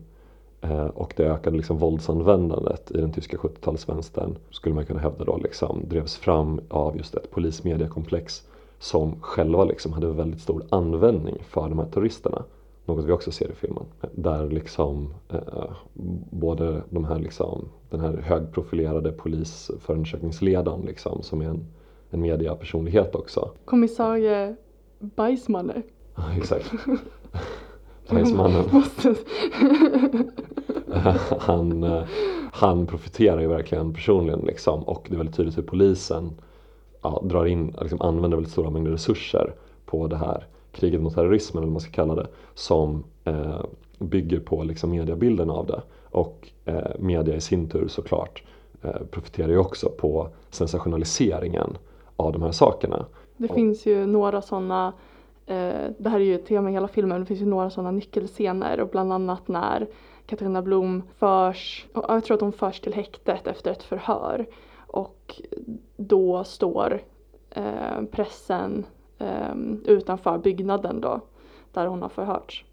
och 0.94 1.14
det 1.16 1.24
ökade 1.24 1.56
liksom 1.56 1.78
våldsanvändandet 1.78 2.90
i 2.90 3.00
den 3.00 3.12
tyska 3.12 3.36
70-talsvänstern 3.36 4.36
skulle 4.50 4.74
man 4.74 4.86
kunna 4.86 5.00
hävda 5.00 5.24
då 5.24 5.36
liksom 5.36 5.82
drevs 5.88 6.16
fram 6.16 6.60
av 6.68 6.96
just 6.96 7.14
ett 7.14 7.30
polismediakomplex 7.30 8.42
som 8.86 9.20
själva 9.20 9.64
liksom 9.64 9.92
hade 9.92 10.12
väldigt 10.12 10.40
stor 10.40 10.64
användning 10.70 11.42
för 11.48 11.68
de 11.68 11.78
här 11.78 11.86
terroristerna. 11.86 12.44
något 12.84 13.04
vi 13.04 13.12
också 13.12 13.32
ser 13.32 13.50
i 13.50 13.54
filmen. 13.54 13.84
Där 14.12 14.50
liksom 14.50 15.14
eh, 15.28 15.70
både 16.30 16.82
de 16.90 17.04
här 17.04 17.18
liksom, 17.18 17.68
den 17.90 18.00
här 18.00 18.16
högprofilerade 18.16 19.12
polisförundersökningsledaren 19.12 20.80
liksom, 20.80 21.22
som 21.22 21.40
är 21.40 21.48
en, 21.48 21.66
en 22.10 22.20
mediapersonlighet 22.20 23.14
också. 23.14 23.50
Kommissarie 23.64 24.56
Bajsmanne. 24.98 25.82
Ja, 26.14 26.22
exakt. 26.36 26.72
Bajsmannen. 28.10 28.64
han, 31.38 31.82
eh, 31.82 32.02
han 32.52 32.86
profiterar 32.86 33.40
ju 33.40 33.48
verkligen 33.48 33.94
personligen 33.94 34.40
liksom 34.40 34.82
och 34.82 35.06
det 35.08 35.14
är 35.14 35.18
väldigt 35.18 35.36
tydligt 35.36 35.58
hur 35.58 35.62
polisen 35.62 36.30
ja, 37.06 37.22
drar 37.24 37.46
in, 37.46 37.74
liksom 37.80 38.00
använder 38.00 38.36
väldigt 38.36 38.52
stora 38.52 38.70
mängder 38.70 38.90
resurser 38.90 39.54
på 39.84 40.06
det 40.06 40.16
här 40.16 40.46
kriget 40.72 41.00
mot 41.00 41.14
terrorismen 41.14 41.62
eller 41.62 41.66
vad 41.66 41.72
man 41.72 41.80
ska 41.80 41.90
kalla 41.90 42.14
det 42.14 42.26
som 42.54 43.04
eh, 43.24 43.60
bygger 43.98 44.40
på 44.40 44.62
liksom 44.62 44.90
mediabilden 44.90 45.50
av 45.50 45.66
det. 45.66 45.82
Och 46.10 46.48
eh, 46.64 46.90
media 46.98 47.36
i 47.36 47.40
sin 47.40 47.68
tur 47.68 47.88
såklart 47.88 48.42
eh, 48.82 49.02
profiterar 49.10 49.48
ju 49.48 49.58
också 49.58 49.88
på 49.88 50.28
sensationaliseringen 50.50 51.78
av 52.16 52.32
de 52.32 52.42
här 52.42 52.52
sakerna. 52.52 53.06
Det 53.36 53.48
och, 53.48 53.54
finns 53.54 53.86
ju 53.86 54.06
några 54.06 54.42
sådana 54.42 54.92
eh, 55.46 55.90
det 55.98 56.08
här 56.08 56.20
är 56.20 56.24
ju 56.24 56.34
ett 56.34 56.46
tema 56.46 56.70
i 56.70 56.72
hela 56.72 56.88
filmen, 56.88 57.20
det 57.20 57.26
finns 57.26 57.40
ju 57.40 57.46
några 57.46 57.70
sådana 57.70 57.90
nyckelscener. 57.90 58.80
Och 58.80 58.88
bland 58.88 59.12
annat 59.12 59.48
när 59.48 59.86
Katarina 60.26 60.62
Blom 60.62 61.02
förs, 61.18 61.86
jag 61.94 62.24
tror 62.24 62.34
att 62.34 62.40
hon 62.40 62.52
förs 62.52 62.80
till 62.80 62.94
häktet 62.94 63.46
efter 63.46 63.70
ett 63.70 63.82
förhör 63.82 64.46
och 64.96 65.42
då 65.96 66.44
står 66.44 67.02
eh, 67.50 68.02
pressen 68.10 68.86
eh, 69.18 69.54
utanför 69.84 70.38
byggnaden 70.38 71.00
då 71.00 71.20
där 71.72 71.86
hon 71.86 72.02
har 72.02 72.08
förhörts. 72.08 72.64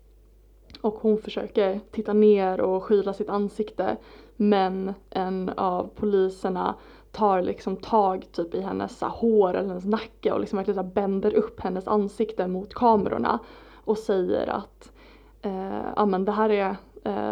Och 0.82 0.94
hon 0.94 1.18
försöker 1.18 1.80
titta 1.92 2.14
ner 2.14 2.62
och 2.62 2.84
skyla 2.84 3.14
sitt 3.14 3.30
ansikte 3.30 3.98
men 4.36 4.94
en 5.10 5.50
av 5.50 5.90
poliserna 5.96 6.76
tar 7.12 7.42
liksom 7.42 7.78
tag 7.78 8.26
typ 8.32 8.56
i 8.56 8.62
hennes 8.62 8.98
så, 8.98 9.06
hår 9.06 9.54
eller 9.54 9.70
hennes 9.70 9.86
nacke 9.86 10.32
och 10.32 10.40
liksom 10.40 10.58
verkligen 10.58 10.84
så, 10.84 10.90
bänder 10.94 11.34
upp 11.34 11.60
hennes 11.60 11.88
ansikte 11.88 12.48
mot 12.48 12.74
kamerorna 12.74 13.40
och 13.74 13.98
säger 13.98 14.48
att 14.48 14.92
eh, 15.42 15.86
ja 15.96 16.06
men 16.06 16.26
det 16.26 16.32
här 16.32 16.50
är 16.50 16.76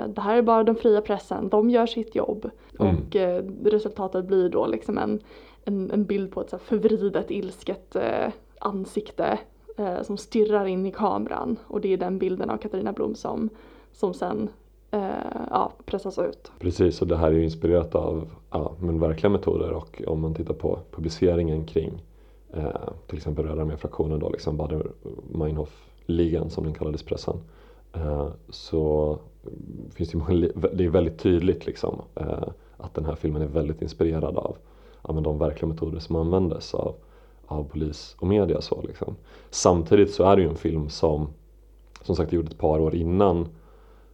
det 0.07 0.21
här 0.21 0.37
är 0.37 0.41
bara 0.41 0.63
den 0.63 0.75
fria 0.75 1.01
pressen, 1.01 1.49
de 1.49 1.69
gör 1.69 1.85
sitt 1.85 2.15
jobb. 2.15 2.49
Mm. 2.79 2.95
Och 2.95 3.15
eh, 3.15 3.43
resultatet 3.63 4.25
blir 4.25 4.49
då 4.49 4.67
liksom 4.67 4.97
en, 4.97 5.19
en, 5.65 5.91
en 5.91 6.05
bild 6.05 6.31
på 6.31 6.41
ett 6.41 6.49
så 6.49 6.57
förvridet 6.57 7.31
ilsket 7.31 7.95
eh, 7.95 8.31
ansikte 8.59 9.39
eh, 9.77 10.01
som 10.01 10.17
stirrar 10.17 10.65
in 10.65 10.85
i 10.85 10.91
kameran 10.91 11.57
och 11.67 11.81
det 11.81 11.93
är 11.93 11.97
den 11.97 12.17
bilden 12.17 12.49
av 12.49 12.57
Katarina 12.57 12.93
Blom 12.93 13.15
som, 13.15 13.49
som 13.91 14.13
sen 14.13 14.49
eh, 14.91 15.09
ja, 15.49 15.71
pressas 15.85 16.19
ut. 16.19 16.51
Precis 16.59 17.01
och 17.01 17.07
det 17.07 17.17
här 17.17 17.27
är 17.27 17.35
ju 17.35 17.43
inspirerat 17.43 17.95
av 17.95 18.29
ja, 18.51 18.75
men 18.79 18.99
verkliga 18.99 19.29
metoder 19.29 19.71
och 19.71 20.01
om 20.07 20.21
man 20.21 20.33
tittar 20.33 20.53
på 20.53 20.79
publiceringen 20.91 21.65
kring 21.65 22.03
eh, 22.53 22.89
till 23.07 23.17
exempel 23.17 23.45
Röda 23.45 23.61
arméfraktionen 23.61 24.19
då, 24.19 24.29
liksom 24.29 24.61
Bader-Meinhof-ligan 24.61 26.49
som 26.49 26.63
den 26.63 26.73
kallades 26.73 27.03
pressen. 27.03 27.35
Eh, 27.93 28.27
så 28.50 29.17
finns 29.93 30.10
det, 30.10 30.17
många, 30.17 30.50
det 30.74 30.86
är 30.86 30.89
väldigt 30.89 31.19
tydligt 31.19 31.65
liksom, 31.65 32.01
eh, 32.15 32.48
att 32.77 32.93
den 32.93 33.05
här 33.05 33.15
filmen 33.15 33.41
är 33.41 33.48
väldigt 33.48 33.81
inspirerad 33.81 34.38
av 34.38 34.57
ja, 35.01 35.13
men 35.13 35.24
de 35.24 35.38
verkliga 35.38 35.69
metoder 35.69 36.00
som 36.00 36.15
användes 36.15 36.74
av, 36.74 36.95
av 37.45 37.63
polis 37.63 38.15
och 38.19 38.27
media. 38.27 38.62
Så, 38.62 38.81
liksom. 38.81 39.15
Samtidigt 39.50 40.13
så 40.13 40.24
är 40.24 40.36
det 40.36 40.41
ju 40.41 40.50
en 40.50 40.55
film 40.55 40.89
som 40.89 41.27
som 42.03 42.15
sagt 42.15 42.33
gjorde 42.33 42.48
ett 42.48 42.57
par 42.57 42.79
år 42.79 42.95
innan 42.95 43.48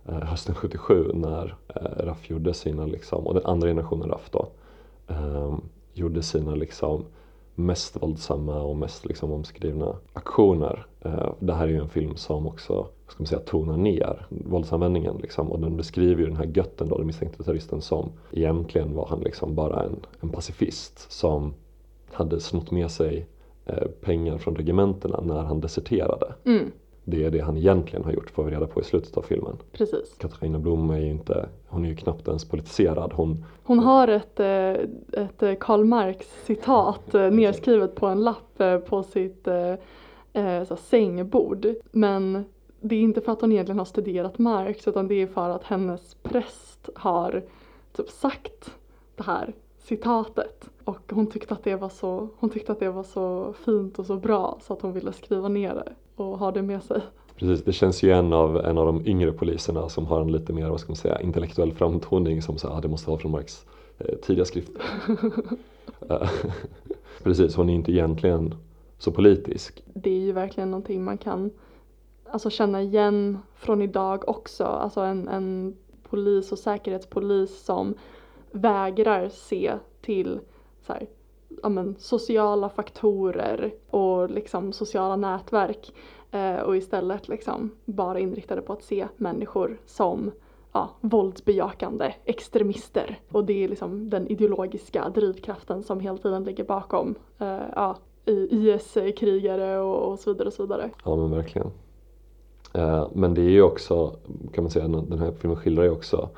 eh, 0.05 0.19
hösten 0.19 0.55
77 0.55 1.12
när 1.13 1.55
eh, 1.67 2.05
Raff 2.05 2.29
gjorde 2.29 2.53
sina, 2.53 2.86
liksom, 2.86 3.27
och 3.27 3.34
den 3.34 3.46
andra 3.46 3.67
generationen 3.67 4.10
Raff 4.10 4.29
då, 4.31 4.48
eh, 5.07 5.57
gjorde 5.93 6.24
sina 6.24 6.55
liksom, 6.55 7.05
mest 7.55 8.01
våldsamma 8.01 8.62
och 8.62 8.77
mest 8.77 9.05
liksom, 9.05 9.31
omskrivna 9.31 9.96
aktioner. 10.13 10.86
Eh, 11.01 11.31
det 11.39 11.53
här 11.53 11.63
är 11.63 11.72
ju 11.72 11.79
en 11.81 11.89
film 11.89 12.15
som 12.15 12.48
också 12.48 12.88
ska 13.07 13.23
man 13.23 13.27
säga, 13.27 13.41
tonar 13.41 13.77
ner 13.77 14.25
våldsanvändningen 14.29 15.17
liksom. 15.21 15.51
och 15.51 15.59
den 15.59 15.77
beskriver 15.77 16.21
ju 16.21 16.27
den 16.27 16.37
här 16.37 16.51
götten 16.53 16.89
då, 16.89 16.97
den 16.97 17.07
misstänkte 17.07 17.43
terroristen 17.43 17.81
som 17.81 18.11
egentligen 18.31 18.95
var 18.95 19.07
han 19.07 19.19
liksom 19.19 19.55
bara 19.55 19.83
en, 19.83 19.99
en 20.19 20.29
pacifist 20.29 21.11
som 21.11 21.53
hade 22.11 22.39
snott 22.39 22.71
med 22.71 22.91
sig 22.91 23.27
eh, 23.65 23.87
pengar 24.01 24.37
från 24.37 24.55
regementena 24.55 25.21
när 25.21 25.43
han 25.43 25.61
deserterade. 25.61 26.33
Mm. 26.45 26.71
Det 27.09 27.23
är 27.23 27.31
det 27.31 27.39
han 27.39 27.57
egentligen 27.57 28.05
har 28.05 28.11
gjort 28.11 28.29
får 28.29 28.43
vi 28.43 28.51
reda 28.51 28.67
på 28.67 28.81
i 28.81 28.83
slutet 28.83 29.17
av 29.17 29.21
filmen. 29.21 29.57
Precis. 29.71 30.15
Katarina 30.17 30.59
Blom 30.59 30.89
är 30.89 30.99
ju 30.99 31.09
inte, 31.09 31.49
hon 31.67 31.85
är 31.85 31.89
ju 31.89 31.95
knappt 31.95 32.27
ens 32.27 32.45
politiserad. 32.45 33.13
Hon, 33.13 33.45
hon 33.63 33.79
har 33.79 34.07
ett, 34.07 34.39
eh, 34.39 34.71
ett 35.23 35.43
eh, 35.43 35.53
Karl 35.59 35.83
Marx 35.83 36.27
citat 36.45 37.15
eh, 37.15 37.31
nedskrivet 37.31 37.95
på 37.95 38.07
en 38.07 38.23
lapp 38.23 38.61
på 38.85 39.03
sitt 39.03 39.47
så 40.67 40.75
sängbord. 40.75 41.67
Men 41.91 42.45
det 42.81 42.96
är 42.96 43.01
inte 43.01 43.22
för 43.22 43.31
att 43.31 43.41
hon 43.41 43.51
egentligen 43.51 43.79
har 43.79 43.86
studerat 43.86 44.38
Marx 44.38 44.88
utan 44.88 45.07
det 45.07 45.22
är 45.22 45.27
för 45.27 45.50
att 45.50 45.63
hennes 45.63 46.15
präst 46.24 46.89
har 46.96 47.43
typ 47.96 48.10
sagt 48.10 48.72
det 49.15 49.24
här 49.24 49.53
citatet. 49.77 50.69
Och 50.84 51.12
hon 51.12 51.27
tyckte 51.27 51.53
att 51.53 51.63
det 51.63 51.75
var 51.75 51.89
så, 51.89 52.29
hon 52.39 52.50
tyckte 52.50 52.72
att 52.72 52.79
det 52.79 52.89
var 52.89 53.03
så 53.03 53.53
fint 53.65 54.00
och 54.00 54.05
så 54.05 54.15
bra 54.15 54.60
så 54.62 54.74
att 54.74 54.81
hon 54.81 54.93
ville 54.93 55.13
skriva 55.13 55.48
ner 55.48 55.75
det 55.75 55.93
och 56.15 56.38
ha 56.38 56.51
det 56.51 56.62
med 56.62 56.84
sig. 56.84 57.01
Precis, 57.36 57.65
det 57.65 57.74
känns 57.74 58.03
ju 58.03 58.12
en 58.12 58.34
av, 58.34 58.57
en 58.57 58.77
av 58.77 58.86
de 58.86 59.07
yngre 59.07 59.31
poliserna 59.31 59.89
som 59.89 60.05
har 60.05 60.22
en 60.22 60.31
lite 60.31 60.53
mer, 60.53 60.69
vad 60.69 60.79
ska 60.79 60.89
man 60.89 60.96
säga, 60.96 61.22
intellektuell 61.22 61.74
framtoning 61.74 62.41
som 62.41 62.57
säger 62.57 62.74
att 62.74 62.77
ah, 62.77 62.81
det 62.81 62.88
måste 62.88 63.10
vara 63.10 63.19
från 63.19 63.31
Marx 63.31 63.65
eh, 63.98 64.15
tidiga 64.15 64.46
skrifter. 64.46 64.81
Eh, 66.10 66.29
precis, 67.24 67.55
hon 67.55 67.69
är 67.69 67.74
inte 67.74 67.91
egentligen 67.91 68.55
så 68.98 69.12
politisk. 69.12 69.84
Det 69.93 70.10
är 70.10 70.19
ju 70.19 70.31
verkligen 70.31 70.72
någonting 70.72 71.03
man 71.03 71.17
kan 71.17 71.51
alltså, 72.31 72.50
känna 72.50 72.81
igen 72.81 73.39
från 73.55 73.81
idag 73.81 74.29
också. 74.29 74.63
Alltså 74.63 75.01
en, 75.01 75.27
en 75.27 75.75
polis 76.10 76.51
och 76.51 76.60
säkerhetspolis 76.60 77.65
som 77.65 77.93
vägrar 78.51 79.29
se 79.29 79.74
till 80.01 80.39
så 80.81 80.93
här, 80.93 81.07
ja, 81.63 81.69
men, 81.69 81.96
sociala 82.00 82.69
faktorer 82.69 83.74
och 83.89 84.29
liksom 84.29 84.74
sociala 84.74 85.15
nätverk 85.15 85.93
eh, 86.31 86.55
och 86.55 86.77
istället 86.77 87.27
liksom 87.27 87.72
bara 87.86 88.19
inriktade 88.19 88.62
på 88.62 88.74
att 88.74 88.84
se 88.84 89.07
människor 89.17 89.79
som 89.86 90.31
ja, 90.72 90.89
våldsbejakande 91.01 92.13
extremister. 92.25 93.19
Och 93.31 93.46
det 93.46 93.63
är 93.63 93.67
liksom 93.67 94.10
den 94.10 94.27
ideologiska 94.27 95.10
drivkraften 95.10 95.84
som 95.84 96.00
hela 96.00 96.17
tiden 96.17 96.43
ligger 96.43 96.63
bakom 96.63 97.15
eh, 97.39 97.62
ja, 97.75 97.98
IS-krigare 98.25 99.79
och, 99.79 100.12
och 100.12 100.19
så 100.19 100.34
vidare 100.34 100.48
och 100.48 100.53
så 100.53 100.63
vidare. 100.63 100.89
Ja 101.05 101.15
men 101.15 101.31
verkligen. 101.31 101.72
Eh, 102.74 103.07
men 103.13 103.33
det 103.33 103.41
är 103.41 103.50
ju 103.50 103.62
också, 103.62 104.15
kan 104.53 104.63
man 104.63 104.71
säga, 104.71 104.88
den 104.88 105.19
här 105.19 105.31
filmen 105.31 105.57
skildrar 105.57 105.83
ju 105.83 105.89
också 105.89 106.29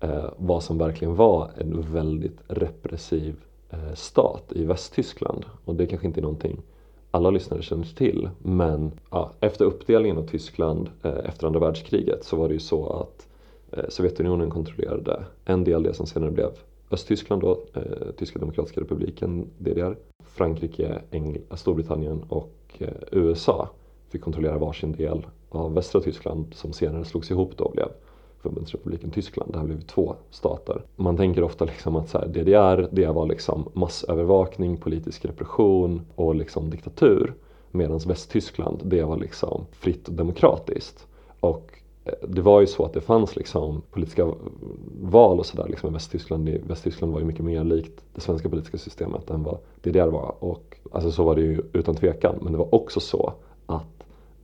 eh, 0.00 0.24
vad 0.36 0.62
som 0.62 0.78
verkligen 0.78 1.14
var 1.14 1.50
en 1.56 1.92
väldigt 1.92 2.38
repressiv 2.46 3.36
eh, 3.70 3.94
stat 3.94 4.52
i 4.54 4.64
Västtyskland. 4.64 5.44
Och 5.64 5.74
det 5.74 5.86
kanske 5.86 6.06
inte 6.06 6.20
är 6.20 6.22
någonting 6.22 6.62
alla 7.14 7.30
lyssnare 7.30 7.62
känner 7.62 7.84
till. 7.84 8.28
Men 8.38 8.92
ja, 9.10 9.30
efter 9.40 9.64
uppdelningen 9.64 10.18
av 10.18 10.26
Tyskland 10.26 10.90
eh, 11.02 11.18
efter 11.24 11.46
andra 11.46 11.60
världskriget 11.60 12.24
så 12.24 12.36
var 12.36 12.48
det 12.48 12.54
ju 12.54 12.60
så 12.60 12.92
att 12.92 13.28
eh, 13.70 13.88
Sovjetunionen 13.88 14.50
kontrollerade 14.50 15.24
en 15.44 15.64
del 15.64 15.82
det 15.82 15.94
som 15.94 16.06
senare 16.06 16.30
blev 16.30 16.50
Östtyskland 16.90 17.42
då, 17.42 17.60
eh, 17.74 17.82
Tyska 18.16 18.38
Demokratiska 18.38 18.80
Republiken, 18.80 19.50
DDR. 19.58 19.96
Frankrike, 20.24 21.00
Engl 21.10 21.36
Storbritannien 21.50 22.24
och 22.28 22.54
eh, 22.78 22.88
USA 23.12 23.68
fick 24.08 24.22
kontrollera 24.22 24.58
varsin 24.58 24.92
del 24.92 25.26
av 25.56 25.74
västra 25.74 26.00
Tyskland 26.00 26.54
som 26.54 26.72
senare 26.72 27.04
slogs 27.04 27.30
ihop 27.30 27.52
då 27.56 27.70
blev 27.74 27.88
Förbundsrepubliken 28.44 29.10
Tyskland. 29.10 29.52
Det 29.52 29.58
här 29.58 29.64
blev 29.64 29.80
två 29.80 30.16
stater. 30.30 30.82
Man 30.96 31.16
tänker 31.16 31.42
ofta 31.42 31.64
liksom 31.64 31.96
att 31.96 32.08
så 32.08 32.18
här, 32.18 32.26
DDR 32.26 32.88
det 32.90 33.06
var 33.06 33.26
liksom 33.26 33.68
massövervakning, 33.72 34.76
politisk 34.76 35.24
repression 35.24 36.02
och 36.14 36.34
liksom 36.34 36.70
diktatur. 36.70 37.34
Medan 37.70 37.98
Västtyskland 37.98 38.80
det 38.84 39.04
var 39.04 39.16
liksom 39.16 39.66
fritt 39.72 40.08
och 40.08 40.14
demokratiskt. 40.14 41.06
Och 41.40 41.78
eh, 42.04 42.28
det 42.28 42.42
var 42.42 42.60
ju 42.60 42.66
så 42.66 42.84
att 42.84 42.92
det 42.92 43.00
fanns 43.00 43.36
liksom 43.36 43.82
politiska 43.90 44.32
val 45.00 45.38
och 45.38 45.46
sådär 45.46 45.68
liksom 45.68 45.90
i 45.90 45.92
Västtyskland. 45.92 46.48
Västtyskland 46.48 47.12
var 47.12 47.20
ju 47.20 47.26
mycket 47.26 47.44
mer 47.44 47.64
likt 47.64 48.04
det 48.14 48.20
svenska 48.20 48.48
politiska 48.48 48.78
systemet 48.78 49.30
än 49.30 49.42
vad 49.42 49.58
DDR 49.82 50.08
var. 50.08 50.34
Och, 50.38 50.76
alltså 50.92 51.10
så 51.12 51.24
var 51.24 51.34
det 51.34 51.42
ju 51.42 51.62
utan 51.72 51.94
tvekan. 51.94 52.38
Men 52.42 52.52
det 52.52 52.58
var 52.58 52.74
också 52.74 53.00
så 53.00 53.32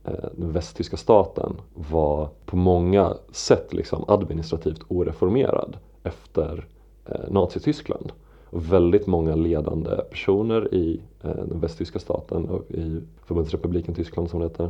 Eh, 0.03 0.13
den 0.33 0.51
västtyska 0.51 0.97
staten 0.97 1.53
var 1.73 2.29
på 2.45 2.55
många 2.55 3.13
sätt 3.31 3.73
liksom 3.73 4.05
administrativt 4.07 4.81
oreformerad 4.87 5.77
efter 6.03 6.67
eh, 7.05 7.29
Nazityskland. 7.31 8.11
Och 8.49 8.73
väldigt 8.73 9.07
många 9.07 9.35
ledande 9.35 9.95
personer 9.95 10.73
i 10.73 11.01
eh, 11.23 11.35
den 11.35 11.59
västtyska 11.59 11.99
staten 11.99 12.49
och 12.49 12.71
i 12.71 13.01
Förbundsrepubliken 13.25 13.95
Tyskland 13.95 14.29
som 14.29 14.39
det 14.39 14.45
heter 14.45 14.69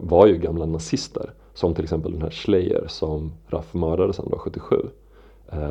var 0.00 0.26
ju 0.26 0.38
gamla 0.38 0.66
nazister 0.66 1.32
Som 1.54 1.74
till 1.74 1.84
exempel 1.84 2.12
den 2.12 2.22
här 2.22 2.30
Schleyer 2.30 2.84
som 2.88 3.32
Raff 3.46 3.74
mördade 3.74 4.12
sen 4.12 4.32
77. 4.38 4.76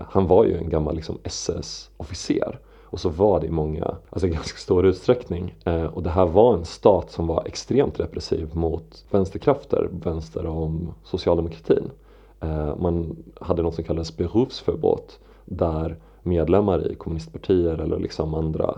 Han 0.09 0.27
var 0.27 0.45
ju 0.45 0.57
en 0.57 0.69
gammal 0.69 0.95
liksom 0.95 1.17
SS-officer 1.23 2.59
och 2.91 2.99
så 2.99 3.09
var 3.09 3.39
det 3.39 3.47
i 3.47 3.51
många, 3.51 3.95
alltså 4.09 4.27
i 4.27 4.29
ganska 4.29 4.57
stor 4.57 4.85
utsträckning. 4.85 5.55
Eh, 5.65 5.85
och 5.85 6.03
det 6.03 6.09
här 6.09 6.25
var 6.25 6.53
en 6.53 6.65
stat 6.65 7.11
som 7.11 7.27
var 7.27 7.43
extremt 7.45 7.99
repressiv 7.99 8.49
mot 8.53 9.05
vänsterkrafter, 9.11 9.89
vänster 9.91 10.45
om 10.45 10.93
socialdemokratin. 11.03 11.91
Eh, 12.39 12.75
man 12.77 13.23
hade 13.41 13.61
något 13.61 13.75
som 13.75 13.83
kallades 13.83 14.17
Berufsverbot 14.17 15.19
där 15.45 15.97
medlemmar 16.23 16.91
i 16.91 16.95
kommunistpartier 16.95 17.77
eller 17.77 17.99
liksom 17.99 18.33
andra 18.33 18.75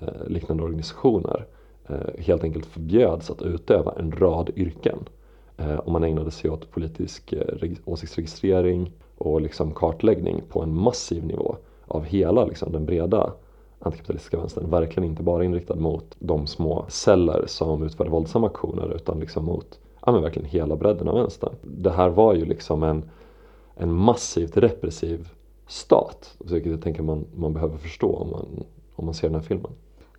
eh, 0.00 0.26
liknande 0.26 0.62
organisationer 0.62 1.46
eh, 1.86 2.24
helt 2.24 2.44
enkelt 2.44 2.66
förbjöds 2.66 3.30
att 3.30 3.42
utöva 3.42 3.94
en 3.98 4.12
rad 4.12 4.50
yrken. 4.56 4.98
Eh, 5.56 5.74
och 5.74 5.92
man 5.92 6.04
ägnade 6.04 6.30
sig 6.30 6.50
åt 6.50 6.70
politisk 6.70 7.32
eh, 7.32 7.70
åsiktsregistrering 7.84 8.92
och 9.18 9.40
liksom 9.40 9.74
kartläggning 9.74 10.42
på 10.48 10.62
en 10.62 10.74
massiv 10.74 11.26
nivå 11.26 11.56
av 11.86 12.04
hela 12.04 12.44
liksom, 12.44 12.72
den 12.72 12.86
breda 12.86 13.32
antikapitalistiska 13.82 14.36
vänstern. 14.36 14.70
Verkligen 14.70 15.10
inte 15.10 15.22
bara 15.22 15.44
inriktad 15.44 15.74
mot 15.74 16.16
de 16.18 16.46
små 16.46 16.84
celler 16.88 17.44
som 17.46 17.82
utförde 17.82 18.10
våldsamma 18.10 18.46
aktioner 18.46 18.94
utan 18.94 19.20
liksom 19.20 19.44
mot 19.44 19.80
ja, 20.06 20.12
men 20.12 20.22
verkligen 20.22 20.48
hela 20.48 20.76
bredden 20.76 21.08
av 21.08 21.14
vänstern. 21.14 21.54
Det 21.62 21.90
här 21.90 22.08
var 22.08 22.34
ju 22.34 22.44
liksom 22.44 22.82
en, 22.82 23.10
en 23.74 23.92
massivt 23.92 24.56
repressiv 24.56 25.28
stat, 25.66 26.36
vilket 26.38 26.72
jag 26.72 26.82
tänker 26.82 27.02
man, 27.02 27.24
man 27.34 27.52
behöver 27.52 27.78
förstå 27.78 28.16
om 28.16 28.30
man, 28.30 28.64
om 28.94 29.04
man 29.04 29.14
ser 29.14 29.28
den 29.28 29.34
här 29.34 29.42
filmen. 29.42 29.72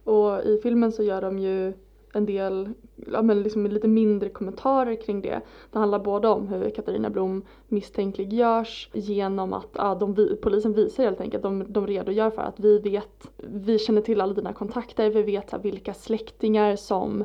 Och 0.03 0.43
i 0.43 0.59
filmen 0.63 0.91
så 0.91 1.03
gör 1.03 1.21
de 1.21 1.39
ju 1.39 1.73
en 2.13 2.25
del, 2.25 2.69
ja 2.95 3.21
men 3.21 3.43
liksom 3.43 3.67
lite 3.67 3.87
mindre 3.87 4.29
kommentarer 4.29 4.95
kring 4.95 5.21
det. 5.21 5.41
Det 5.71 5.79
handlar 5.79 5.99
både 5.99 6.27
om 6.27 6.47
hur 6.47 6.69
Katarina 6.69 7.09
Blom 7.09 7.41
misstänkliggörs 7.67 8.89
genom 8.93 9.53
att 9.53 9.69
ja, 9.73 9.95
de, 9.95 10.37
polisen 10.41 10.73
visar 10.73 11.03
helt 11.03 11.21
enkelt, 11.21 11.43
de, 11.43 11.65
de 11.67 11.87
redogör 11.87 12.29
för 12.29 12.41
att 12.41 12.59
vi 12.59 12.79
vet, 12.79 13.31
vi 13.37 13.79
känner 13.79 14.01
till 14.01 14.21
alla 14.21 14.33
dina 14.33 14.53
kontakter, 14.53 15.09
vi 15.09 15.23
vet 15.23 15.51
här, 15.51 15.59
vilka 15.59 15.93
släktingar 15.93 16.75
som 16.75 17.23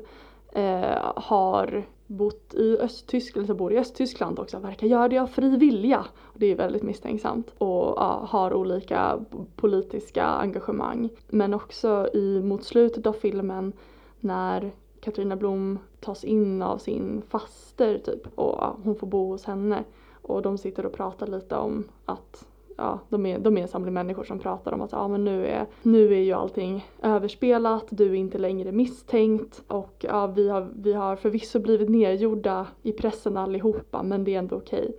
eh, 0.52 1.12
har 1.16 1.87
bott 2.07 2.54
i 2.54 2.78
Östtyskland, 2.78 3.45
eller 3.45 3.59
bor 3.59 3.73
i 3.73 3.78
Östtyskland 3.78 4.38
också, 4.38 4.59
verkar 4.59 4.87
göra 4.87 5.09
det 5.09 5.18
av 5.18 5.26
fri 5.26 5.57
vilja. 5.57 6.04
Det 6.35 6.47
är 6.47 6.57
väldigt 6.57 6.83
misstänksamt 6.83 7.50
och 7.59 7.95
ja, 7.97 8.26
har 8.28 8.54
olika 8.54 9.21
politiska 9.57 10.25
engagemang. 10.25 11.09
Men 11.28 11.54
också 11.54 12.09
i, 12.14 12.40
mot 12.42 12.64
slutet 12.64 13.07
av 13.07 13.12
filmen 13.12 13.73
när 14.20 14.72
Katarina 15.00 15.37
Blom 15.37 15.78
tas 16.00 16.25
in 16.25 16.62
av 16.62 16.78
sin 16.78 17.22
faster 17.28 17.98
typ 17.98 18.38
och 18.38 18.58
ja, 18.60 18.76
hon 18.84 18.96
får 18.96 19.06
bo 19.06 19.28
hos 19.28 19.44
henne 19.44 19.84
och 20.22 20.42
de 20.42 20.58
sitter 20.58 20.87
och 20.87 20.92
pratar 20.92 21.26
lite 21.26 21.56
om 21.56 21.84
att 22.04 22.46
ja, 22.76 22.98
de 23.08 23.26
är, 23.26 23.38
de 23.38 23.56
är 23.58 23.62
en 23.62 23.68
samling 23.68 23.94
människor 23.94 24.25
som 24.25 24.38
pratar 24.38 24.72
om 24.72 24.80
att 24.80 24.92
ja, 24.92 25.08
men 25.08 25.25
nu, 25.25 25.46
är, 25.46 25.66
nu 25.82 26.14
är 26.14 26.20
ju 26.20 26.32
allting 26.32 26.87
överspelat, 27.02 27.87
du 27.90 28.10
är 28.10 28.14
inte 28.14 28.38
längre 28.38 28.72
misstänkt 28.72 29.62
och 29.68 30.04
ja, 30.08 30.26
vi, 30.26 30.48
har, 30.48 30.68
vi 30.75 30.92
har 30.92 31.16
förvisso 31.16 31.58
blivit 31.58 31.88
nergjorda 31.88 32.66
i 32.82 32.92
pressen 32.92 33.37
allihopa 33.37 34.02
men 34.02 34.25
det 34.25 34.34
är 34.34 34.38
ändå 34.38 34.56
okej. 34.56 34.80
Okay. 34.80 34.92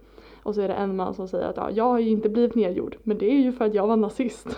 Och 0.43 0.55
så 0.55 0.61
är 0.61 0.67
det 0.67 0.73
en 0.73 0.95
man 0.95 1.13
som 1.13 1.27
säger 1.27 1.49
att 1.49 1.57
ja, 1.57 1.71
jag 1.71 1.83
har 1.83 1.99
ju 1.99 2.09
inte 2.09 2.29
blivit 2.29 2.55
nedgjord 2.55 2.97
men 3.03 3.17
det 3.17 3.25
är 3.25 3.39
ju 3.39 3.51
för 3.51 3.65
att 3.65 3.73
jag 3.73 3.87
var 3.87 3.97
nazist. 3.97 4.47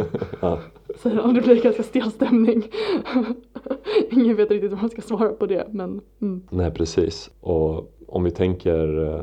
ja. 0.40 0.58
Så 1.02 1.08
han, 1.08 1.34
det 1.34 1.40
blir 1.40 1.62
ganska 1.62 1.82
stel 1.82 2.10
stämning. 2.10 2.64
Ingen 4.10 4.36
vet 4.36 4.50
riktigt 4.50 4.70
vad 4.70 4.80
man 4.80 4.90
ska 4.90 5.02
svara 5.02 5.32
på 5.32 5.46
det 5.46 5.66
men 5.70 6.00
mm. 6.20 6.42
Nej 6.50 6.70
precis 6.70 7.30
och 7.40 7.92
om 8.06 8.24
vi 8.24 8.30
tänker 8.30 9.04
eh, 9.04 9.22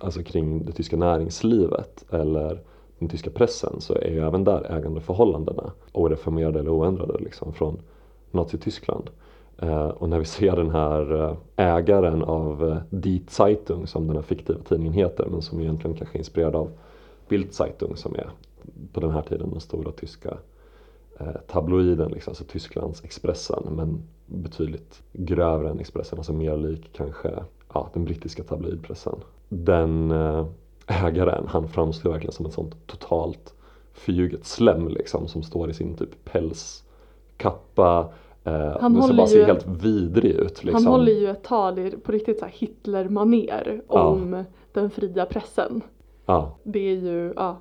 alltså 0.00 0.22
kring 0.22 0.64
det 0.64 0.72
tyska 0.72 0.96
näringslivet 0.96 2.04
eller 2.10 2.60
den 2.98 3.08
tyska 3.08 3.30
pressen 3.30 3.80
så 3.80 3.94
är 3.94 4.10
ju 4.10 4.20
även 4.20 4.44
där 4.44 4.76
ägandeförhållandena 4.78 5.72
oreformerade 5.92 6.60
eller 6.60 6.70
oändrade 6.70 7.18
liksom 7.18 7.52
från 7.52 7.78
Nazityskland. 8.30 9.10
Eh, 9.58 9.86
och 9.86 10.08
när 10.08 10.18
vi 10.18 10.24
ser 10.24 10.56
den 10.56 10.70
här 10.70 11.22
eh, 11.22 11.36
ägaren 11.56 12.22
av 12.22 12.68
eh, 12.68 12.76
Die 12.90 13.22
Zeitung 13.28 13.86
som 13.86 14.06
den 14.06 14.16
här 14.16 14.22
fiktiva 14.22 14.58
tidningen 14.68 14.92
heter 14.92 15.26
men 15.26 15.42
som 15.42 15.60
egentligen 15.60 15.96
kanske 15.96 16.16
är 16.16 16.18
inspirerad 16.18 16.54
av 16.54 16.70
Bild 17.28 17.52
Zeitung 17.52 17.96
som 17.96 18.14
är 18.14 18.30
på 18.92 19.00
den 19.00 19.10
här 19.10 19.22
tiden 19.22 19.50
den 19.50 19.60
stora 19.60 19.92
tyska 19.92 20.36
tabloiden, 21.46 22.10
liksom, 22.10 22.30
alltså 22.30 22.44
Tysklands 22.44 23.04
Expressen 23.04 23.62
men 23.70 24.02
betydligt 24.26 25.02
grövre 25.12 25.70
än 25.70 25.80
Expressen, 25.80 26.18
alltså 26.18 26.32
mer 26.32 26.56
lik 26.56 26.90
kanske 26.92 27.30
ja, 27.74 27.90
den 27.92 28.04
brittiska 28.04 28.42
tabloidpressen 28.42 29.18
den 29.48 30.10
eh, 30.10 30.46
ägaren, 30.86 31.46
han 31.48 31.68
framstår 31.68 32.10
verkligen 32.10 32.32
som 32.32 32.46
ett 32.46 32.52
sånt 32.52 32.86
totalt 32.86 33.54
förljuget 33.92 34.44
slem 34.44 34.88
liksom 34.88 35.28
som 35.28 35.42
står 35.42 35.70
i 35.70 35.74
sin 35.74 35.96
typ 35.96 36.24
pälskappa 36.24 38.12
Eh, 38.44 38.80
han 38.80 38.96
håller 38.96 39.14
bara 39.14 39.26
ser 39.26 39.44
helt 39.44 39.66
vidrig 39.66 40.32
ut. 40.32 40.64
Liksom. 40.64 40.84
Han 40.84 40.92
håller 40.92 41.12
ju 41.12 41.30
ett 41.30 41.42
tal 41.42 41.90
på 41.90 42.12
riktigt 42.12 42.38
så 42.38 42.46
Hitler-maner 42.46 43.82
om 43.86 44.32
ja. 44.32 44.44
den 44.72 44.90
fria 44.90 45.26
pressen. 45.26 45.82
Ja. 46.26 46.56
Det 46.62 46.78
är 46.78 46.96
ju, 46.96 47.32
ja. 47.36 47.60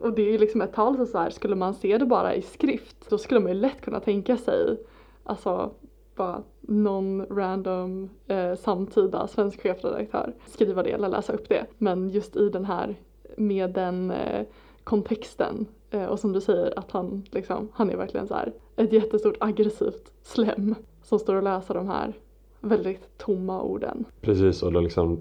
Och 0.00 0.12
det 0.12 0.22
är 0.22 0.32
ju 0.32 0.38
liksom 0.38 0.60
ett 0.60 0.72
tal 0.72 1.06
så 1.06 1.18
här, 1.18 1.30
skulle 1.30 1.56
man 1.56 1.74
se 1.74 1.98
det 1.98 2.06
bara 2.06 2.34
i 2.34 2.42
skrift 2.42 3.10
då 3.10 3.18
skulle 3.18 3.40
man 3.40 3.52
ju 3.52 3.58
lätt 3.58 3.80
kunna 3.80 4.00
tänka 4.00 4.36
sig 4.36 4.76
alltså 5.24 5.70
bara 6.14 6.42
någon 6.60 7.26
random 7.26 8.10
eh, 8.26 8.54
samtida 8.54 9.28
svensk 9.28 9.62
chefredaktör 9.62 10.34
skriva 10.46 10.82
det 10.82 10.90
eller 10.90 11.08
läsa 11.08 11.32
upp 11.32 11.48
det. 11.48 11.66
Men 11.78 12.08
just 12.08 12.36
i 12.36 12.48
den 12.48 12.64
här 12.64 12.96
med 13.36 13.70
den 13.70 14.10
eh, 14.10 14.46
kontexten 14.84 15.66
eh, 15.90 16.04
och 16.04 16.20
som 16.20 16.32
du 16.32 16.40
säger 16.40 16.78
att 16.78 16.90
han 16.90 17.24
liksom, 17.30 17.68
han 17.72 17.90
är 17.90 17.96
verkligen 17.96 18.26
så 18.26 18.34
här 18.34 18.52
ett 18.76 18.92
jättestort 18.92 19.36
aggressivt 19.40 20.12
slem 20.22 20.74
som 21.02 21.18
står 21.18 21.34
och 21.34 21.42
läser 21.42 21.74
de 21.74 21.88
här 21.88 22.12
väldigt 22.60 23.18
tomma 23.18 23.62
orden. 23.62 24.04
Precis 24.20 24.62
och 24.62 24.72
det, 24.72 24.80
liksom, 24.80 25.20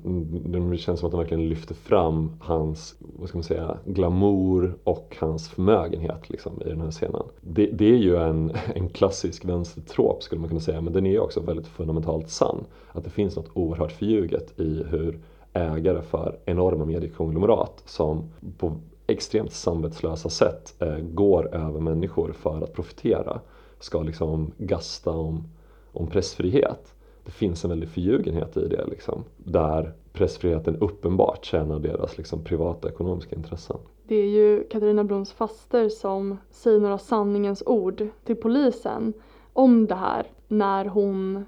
det 0.71 0.78
känns 0.78 1.00
som 1.00 1.08
att 1.08 1.12
de 1.12 1.19
verkligen 1.19 1.50
lyfter 1.50 1.76
fram 1.76 2.32
hans, 2.39 2.95
vad 3.00 3.30
ska 3.30 3.38
man 3.38 3.43
säga, 3.43 3.78
glamour 3.86 4.78
och 4.84 5.17
hans 5.19 5.50
förmögenhet 5.50 6.30
liksom, 6.30 6.62
i 6.65 6.69
den 6.69 6.82
här 6.82 6.91
scenen. 6.91 7.23
Det, 7.41 7.65
det 7.65 7.86
är 7.86 7.97
ju 7.97 8.15
en, 8.17 8.52
en 8.76 8.89
klassisk 8.89 9.45
vänstertrop 9.45 10.23
skulle 10.23 10.41
man 10.41 10.50
kunna 10.50 10.62
säga 10.62 10.82
men 10.82 10.93
den 10.93 11.06
är 11.06 11.12
ju 11.12 11.19
också 11.19 11.39
väldigt 11.39 11.67
fundamentalt 11.67 12.30
sann. 12.30 12.65
Att 12.91 13.04
det 13.04 13.10
finns 13.10 13.36
något 13.36 13.50
oerhört 13.54 13.91
förljuget 13.91 14.60
i 14.60 14.84
hur 14.89 15.19
ägare 15.54 16.02
för 16.02 16.39
enorma 16.45 16.86
mediekonglomerat 16.86 17.84
som 17.86 18.30
på 18.58 18.78
extremt 19.08 19.54
samvetslösa 19.54 20.30
sätt 20.30 20.76
eh, 20.80 20.97
går 20.97 21.56
över 21.56 21.80
människor 21.80 22.32
för 22.32 22.62
att 22.62 22.73
profitera 22.73 23.39
ska 23.80 24.02
liksom 24.02 24.52
gasta 24.58 25.12
om, 25.12 25.43
om 25.91 26.08
pressfrihet 26.08 26.93
det 27.28 27.34
finns 27.34 27.63
en 27.63 27.70
väldig 27.70 27.90
förljugenhet 27.90 28.58
i 28.58 28.68
det 28.68 28.86
liksom. 28.86 29.24
Där 29.38 29.94
pressfriheten 30.13 30.78
uppenbart 30.78 31.46
tjänar 31.46 31.80
deras 31.80 32.18
liksom, 32.18 32.44
privata 32.44 32.90
ekonomiska 32.90 33.36
intressen. 33.36 33.78
Det 34.04 34.16
är 34.16 34.28
ju 34.28 34.63
Katarina 34.63 35.04
Bloms 35.04 35.32
faster 35.32 35.90
som 35.90 36.38
säger 36.50 36.80
några 36.80 36.98
sanningens 36.98 37.63
ord 37.66 38.08
till 38.24 38.36
polisen 38.36 39.13
om 39.54 39.88
det 39.88 39.96
här 39.96 40.28
när 40.48 40.86
hon, 40.86 41.46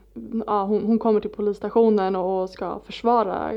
ja, 0.48 0.64
hon, 0.64 0.84
hon 0.84 1.00
kommer 1.00 1.20
till 1.20 1.30
polisstationen 1.30 2.16
och 2.16 2.50
ska 2.50 2.80
försvara 2.80 3.52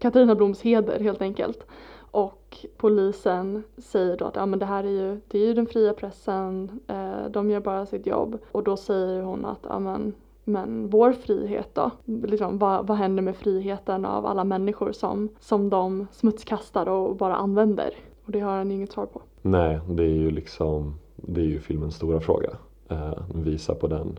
Katarina 0.00 0.34
Bloms 0.34 0.62
heder 0.62 1.00
helt 1.00 1.22
enkelt. 1.22 1.66
Och 1.96 2.66
polisen 2.76 3.62
säger 3.78 4.16
då 4.16 4.24
att 4.24 4.36
ja, 4.36 4.46
men 4.46 4.58
det 4.58 4.66
här 4.66 4.84
är 4.84 4.90
ju, 4.90 5.20
det 5.28 5.38
är 5.38 5.46
ju 5.46 5.54
den 5.54 5.66
fria 5.66 5.94
pressen, 5.94 6.80
eh, 6.86 7.30
de 7.30 7.50
gör 7.50 7.60
bara 7.60 7.86
sitt 7.86 8.06
jobb. 8.06 8.38
Och 8.52 8.62
då 8.62 8.76
säger 8.76 9.22
hon 9.22 9.44
att 9.44 9.66
ja, 9.68 9.78
men, 9.78 10.12
men 10.44 10.90
vår 10.90 11.12
frihet 11.12 11.68
då? 11.72 11.90
Liksom, 12.04 12.58
vad, 12.58 12.86
vad 12.86 12.96
händer 12.96 13.22
med 13.22 13.36
friheten 13.36 14.04
av 14.04 14.26
alla 14.26 14.44
människor 14.44 14.92
som, 14.92 15.28
som 15.40 15.70
de 15.70 16.06
smutskastar 16.12 16.88
och 16.88 17.16
bara 17.16 17.34
använder? 17.34 17.90
Och 18.24 18.32
det 18.32 18.40
har 18.40 18.56
han 18.56 18.70
inget 18.70 18.92
svar 18.92 19.06
på. 19.06 19.22
Nej, 19.42 19.80
det 19.88 20.02
är 20.02 20.08
ju 20.08 20.30
liksom 20.30 20.94
det 21.16 21.40
är 21.40 21.44
ju 21.44 21.60
filmens 21.60 21.94
stora 21.94 22.20
fråga. 22.20 22.50
Eh, 22.88 23.12
visar 23.34 23.74
på 23.74 23.86
den 23.86 24.18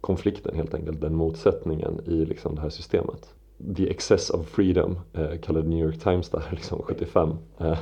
konflikten 0.00 0.56
helt 0.56 0.74
enkelt, 0.74 1.00
den 1.00 1.14
motsättningen 1.14 2.00
i 2.06 2.24
liksom 2.24 2.54
det 2.54 2.60
här 2.60 2.68
systemet. 2.68 3.34
The 3.76 3.90
excess 3.90 4.30
of 4.30 4.46
freedom 4.46 4.98
eh, 5.12 5.38
kallade 5.42 5.68
New 5.68 5.86
York 5.86 5.98
Times 5.98 6.30
där 6.30 6.44
liksom 6.50 6.82
75. 6.82 7.30
Eh, 7.58 7.78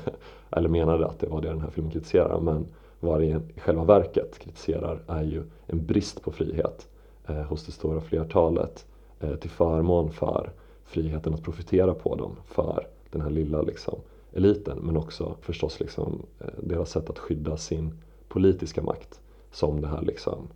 eller 0.50 0.68
menade 0.68 1.06
att 1.06 1.18
det 1.18 1.26
var 1.26 1.40
det 1.40 1.48
den 1.48 1.60
här 1.60 1.70
filmen 1.70 1.92
kritiserar 1.92 2.40
men 2.40 2.66
vad 3.00 3.20
det 3.20 3.26
i 3.26 3.60
själva 3.60 3.84
verket 3.84 4.38
kritiserar 4.38 5.02
är 5.06 5.22
ju 5.22 5.42
en 5.66 5.86
brist 5.86 6.22
på 6.22 6.32
frihet 6.32 6.88
eh, 7.28 7.42
hos 7.42 7.66
det 7.66 7.72
stora 7.72 8.00
flertalet 8.00 8.86
eh, 9.20 9.34
till 9.34 9.50
förmån 9.50 10.12
för 10.12 10.52
friheten 10.84 11.34
att 11.34 11.42
profitera 11.42 11.94
på 11.94 12.14
dem 12.14 12.36
för 12.44 12.86
den 13.10 13.20
här 13.20 13.30
lilla 13.30 13.62
liksom, 13.62 13.98
eliten 14.32 14.78
men 14.78 14.96
också 14.96 15.36
förstås 15.40 15.80
liksom, 15.80 16.22
eh, 16.40 16.46
deras 16.62 16.90
sätt 16.90 17.10
att 17.10 17.18
skydda 17.18 17.56
sin 17.56 17.94
politiska 18.28 18.82
makt 18.82 19.20
som 19.50 19.80
det 19.80 19.88
här 19.88 20.02
liksom, 20.02 20.48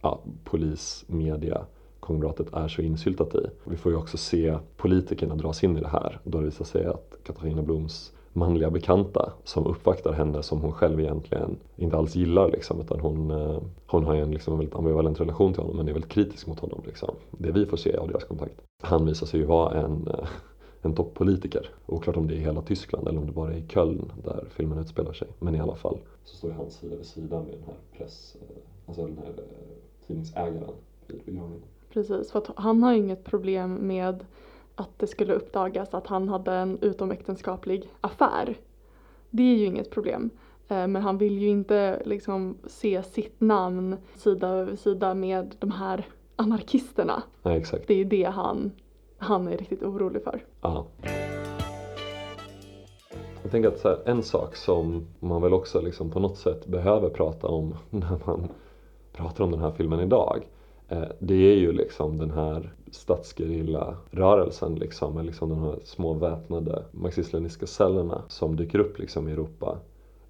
ja, 0.00 0.20
polis, 0.44 1.04
media, 1.06 1.66
konglomeratet 2.00 2.54
är 2.54 2.68
så 2.68 2.82
insyltat 2.82 3.34
i. 3.34 3.46
Vi 3.64 3.76
får 3.76 3.92
ju 3.92 3.98
också 3.98 4.16
se 4.16 4.58
politikerna 4.76 5.34
dras 5.34 5.64
in 5.64 5.76
i 5.76 5.80
det 5.80 5.88
här 5.88 6.20
då 6.24 6.38
det 6.38 6.44
visar 6.44 6.64
sig 6.64 6.86
att 6.86 7.14
Katarina 7.24 7.62
Bloms 7.62 8.12
manliga 8.34 8.70
bekanta 8.70 9.32
som 9.44 9.66
uppvaktar 9.66 10.12
henne 10.12 10.42
som 10.42 10.60
hon 10.60 10.72
själv 10.72 11.00
egentligen 11.00 11.56
inte 11.76 11.96
alls 11.96 12.14
gillar 12.14 12.50
liksom, 12.50 12.80
utan 12.80 13.00
hon, 13.00 13.30
eh, 13.30 13.62
hon 13.86 14.04
har 14.04 14.14
en 14.14 14.30
liksom, 14.30 14.58
väldigt 14.58 14.76
ambivalent 14.76 15.20
relation 15.20 15.52
till 15.52 15.62
honom 15.62 15.76
men 15.76 15.88
är 15.88 15.92
väldigt 15.92 16.10
kritisk 16.10 16.46
mot 16.46 16.60
honom. 16.60 16.82
Liksom. 16.86 17.14
Det 17.30 17.52
vi 17.52 17.66
får 17.66 17.76
se 17.76 17.96
av 17.96 18.08
deras 18.08 18.24
kontakt. 18.24 18.60
Han 18.82 19.06
visar 19.06 19.26
sig 19.26 19.40
ju 19.40 19.46
vara 19.46 19.80
en, 19.80 20.08
eh, 20.08 20.28
en 20.82 20.94
toppolitiker. 20.94 21.70
Oklart 21.86 22.16
om 22.16 22.28
det 22.28 22.34
är 22.34 22.36
i 22.36 22.40
hela 22.40 22.62
Tyskland 22.62 23.08
eller 23.08 23.18
om 23.18 23.26
det 23.26 23.32
bara 23.32 23.52
är 23.52 23.56
i 23.56 23.64
Köln 23.68 24.12
där 24.24 24.44
filmen 24.50 24.78
utspelar 24.78 25.12
sig. 25.12 25.28
Men 25.38 25.54
i 25.54 25.60
alla 25.60 25.74
fall 25.74 25.98
så 26.24 26.36
står 26.36 26.50
ju 26.50 26.56
han 26.56 26.70
sida 26.70 26.96
vid 26.96 27.06
sida 27.06 27.40
med 27.40 27.52
den 27.52 27.64
här 27.66 27.76
press, 27.98 28.36
eh, 28.40 28.56
alltså 28.86 29.06
den 29.06 29.18
här 29.18 29.34
tidningsägaren 30.06 30.70
vid 31.06 31.20
begravningen. 31.24 31.62
Precis, 31.92 32.30
för 32.30 32.38
att 32.38 32.50
han 32.56 32.82
har 32.82 32.92
inget 32.92 33.24
problem 33.24 33.74
med 33.74 34.24
att 34.74 34.98
det 34.98 35.06
skulle 35.06 35.34
uppdagas 35.34 35.94
att 35.94 36.06
han 36.06 36.28
hade 36.28 36.52
en 36.52 36.78
utomäktenskaplig 36.80 37.88
affär. 38.00 38.58
Det 39.30 39.42
är 39.42 39.56
ju 39.56 39.64
inget 39.64 39.90
problem. 39.90 40.30
Eh, 40.68 40.86
men 40.86 40.96
han 40.96 41.18
vill 41.18 41.38
ju 41.38 41.48
inte 41.48 42.02
liksom 42.04 42.58
se 42.66 43.02
sitt 43.02 43.40
namn 43.40 43.96
sida 44.14 44.64
vid 44.64 44.78
sida 44.78 45.14
med 45.14 45.54
de 45.58 45.70
här 45.70 46.06
anarkisterna. 46.36 47.22
Nej, 47.42 47.58
exakt. 47.58 47.88
Det 47.88 47.94
är 47.94 48.04
det 48.04 48.24
han, 48.24 48.72
han 49.18 49.48
är 49.48 49.56
riktigt 49.56 49.82
orolig 49.82 50.22
för. 50.22 50.44
Ja. 50.60 50.86
Jag 53.42 53.50
tänker 53.50 53.68
att 53.68 53.84
här, 53.84 53.98
en 54.04 54.22
sak 54.22 54.56
som 54.56 55.06
man 55.20 55.42
väl 55.42 55.52
också 55.52 55.80
liksom 55.80 56.10
på 56.10 56.20
något 56.20 56.38
sätt 56.38 56.66
behöver 56.66 57.10
prata 57.10 57.46
om 57.46 57.76
när 57.90 58.18
man 58.26 58.48
pratar 59.12 59.44
om 59.44 59.50
den 59.50 59.60
här 59.60 59.70
filmen 59.70 60.00
idag 60.00 60.44
Eh, 60.88 61.08
det 61.18 61.34
är 61.34 61.56
ju 61.56 61.72
liksom 61.72 62.18
den 62.18 62.30
här 62.30 62.72
statsgerillarörelsen, 62.94 64.74
liksom, 64.74 65.14
med 65.14 65.26
liksom 65.26 65.48
de 65.48 65.62
här 65.62 65.78
små 65.84 66.12
väpnade 66.12 66.84
marxist-leninistiska 66.90 67.66
cellerna 67.66 68.22
som 68.28 68.56
dyker 68.56 68.78
upp 68.78 68.98
liksom 68.98 69.28
i 69.28 69.32
Europa 69.32 69.78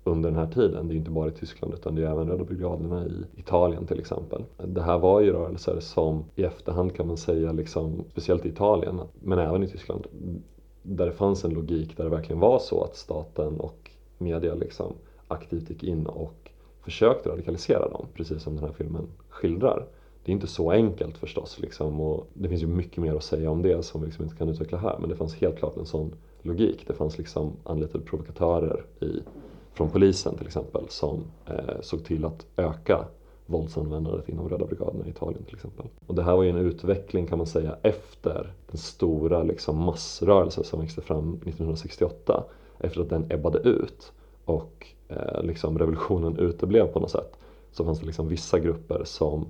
under 0.05 0.31
den 0.31 0.39
här 0.39 0.47
tiden. 0.47 0.89
Det 0.89 0.93
är 0.93 0.95
ju 0.95 0.99
inte 0.99 1.11
bara 1.11 1.29
i 1.29 1.33
Tyskland 1.33 1.75
utan 1.75 1.95
det 1.95 2.03
är 2.03 2.11
även 2.11 2.29
Röda 2.29 2.45
brigaderna 2.45 3.07
i 3.07 3.25
Italien 3.37 3.87
till 3.87 4.01
exempel. 4.01 4.45
Det 4.67 4.83
här 4.83 4.99
var 4.99 5.21
ju 5.21 5.33
rörelser 5.33 5.81
som 5.81 6.25
i 6.35 6.45
efterhand 6.45 6.95
kan 6.95 7.07
man 7.07 7.17
säga, 7.17 7.53
liksom, 7.53 8.05
speciellt 8.11 8.47
i 8.47 8.49
Italien 8.49 9.01
men 9.15 9.39
även 9.39 9.63
i 9.63 9.69
Tyskland, 9.69 10.07
där 10.83 11.07
det 11.07 11.13
fanns 11.13 11.45
en 11.45 11.55
logik 11.55 11.97
där 11.97 12.05
det 12.05 12.11
verkligen 12.11 12.41
var 12.41 12.59
så 12.59 12.85
att 12.85 12.97
staten 12.97 13.61
och 13.61 13.91
media 14.19 14.55
liksom 14.55 14.93
aktivt 15.29 15.71
gick 15.71 15.83
in 15.83 16.07
och 16.07 16.51
försökte 16.83 17.29
radikalisera 17.29 17.89
dem, 17.89 18.07
precis 18.15 18.43
som 18.43 18.57
den 18.57 18.65
här 18.65 18.73
filmen 18.73 19.07
skildrar 19.29 19.87
det 20.25 20.33
är 20.33 20.35
inte 20.35 20.47
så 20.47 20.71
enkelt 20.71 21.19
förstås 21.19 21.59
liksom, 21.59 22.01
och 22.01 22.27
det 22.35 22.49
finns 22.49 22.63
ju 22.63 22.67
mycket 22.67 22.99
mer 22.99 23.15
att 23.15 23.25
säga 23.25 23.51
om 23.51 23.63
det 23.63 23.83
som 23.83 24.01
vi 24.01 24.07
liksom 24.07 24.25
inte 24.25 24.37
kan 24.37 24.49
utveckla 24.49 24.79
här 24.79 24.97
men 25.01 25.09
det 25.09 25.17
fanns 25.17 25.35
helt 25.35 25.59
klart 25.59 25.77
en 25.77 25.87
sån 25.87 26.15
logik. 26.43 26.85
Det 26.87 26.95
fanns 26.95 27.19
liksom 27.19 27.53
anlitade 27.65 28.05
provokatörer 28.05 28.85
i, 29.01 29.21
från 29.73 29.91
polisen 29.91 30.37
till 30.37 30.47
exempel 30.47 30.85
som 30.89 31.25
eh, 31.47 31.81
såg 31.81 32.05
till 32.05 32.25
att 32.25 32.47
öka 32.57 33.05
våldsanvändandet 33.47 34.29
inom 34.29 34.49
Röda 34.49 34.67
brigaderna 34.67 35.07
i 35.07 35.11
Italien 35.11 35.45
till 35.45 35.55
exempel. 35.55 35.87
Och 36.07 36.15
det 36.15 36.23
här 36.23 36.37
var 36.37 36.43
ju 36.43 36.51
en 36.51 36.57
utveckling 36.57 37.27
kan 37.27 37.39
man 37.39 37.47
säga 37.47 37.77
efter 37.83 38.53
den 38.71 38.79
stora 38.79 39.43
liksom, 39.43 39.79
massrörelse 39.79 40.65
som 40.65 40.81
växte 40.81 41.01
fram 41.01 41.35
1968 41.35 42.45
efter 42.79 43.01
att 43.01 43.11
den 43.11 43.27
ebbade 43.31 43.59
ut 43.59 44.13
och 44.45 44.87
eh, 45.09 45.43
liksom 45.43 45.79
revolutionen 45.79 46.39
uteblev 46.39 46.87
på 46.87 47.01
något 47.01 47.11
sätt 47.11 47.37
så 47.73 47.85
fanns 47.85 48.01
det 48.01 48.07
liksom 48.07 48.29
vissa 48.29 48.59
grupper 48.59 49.05
som 49.05 49.47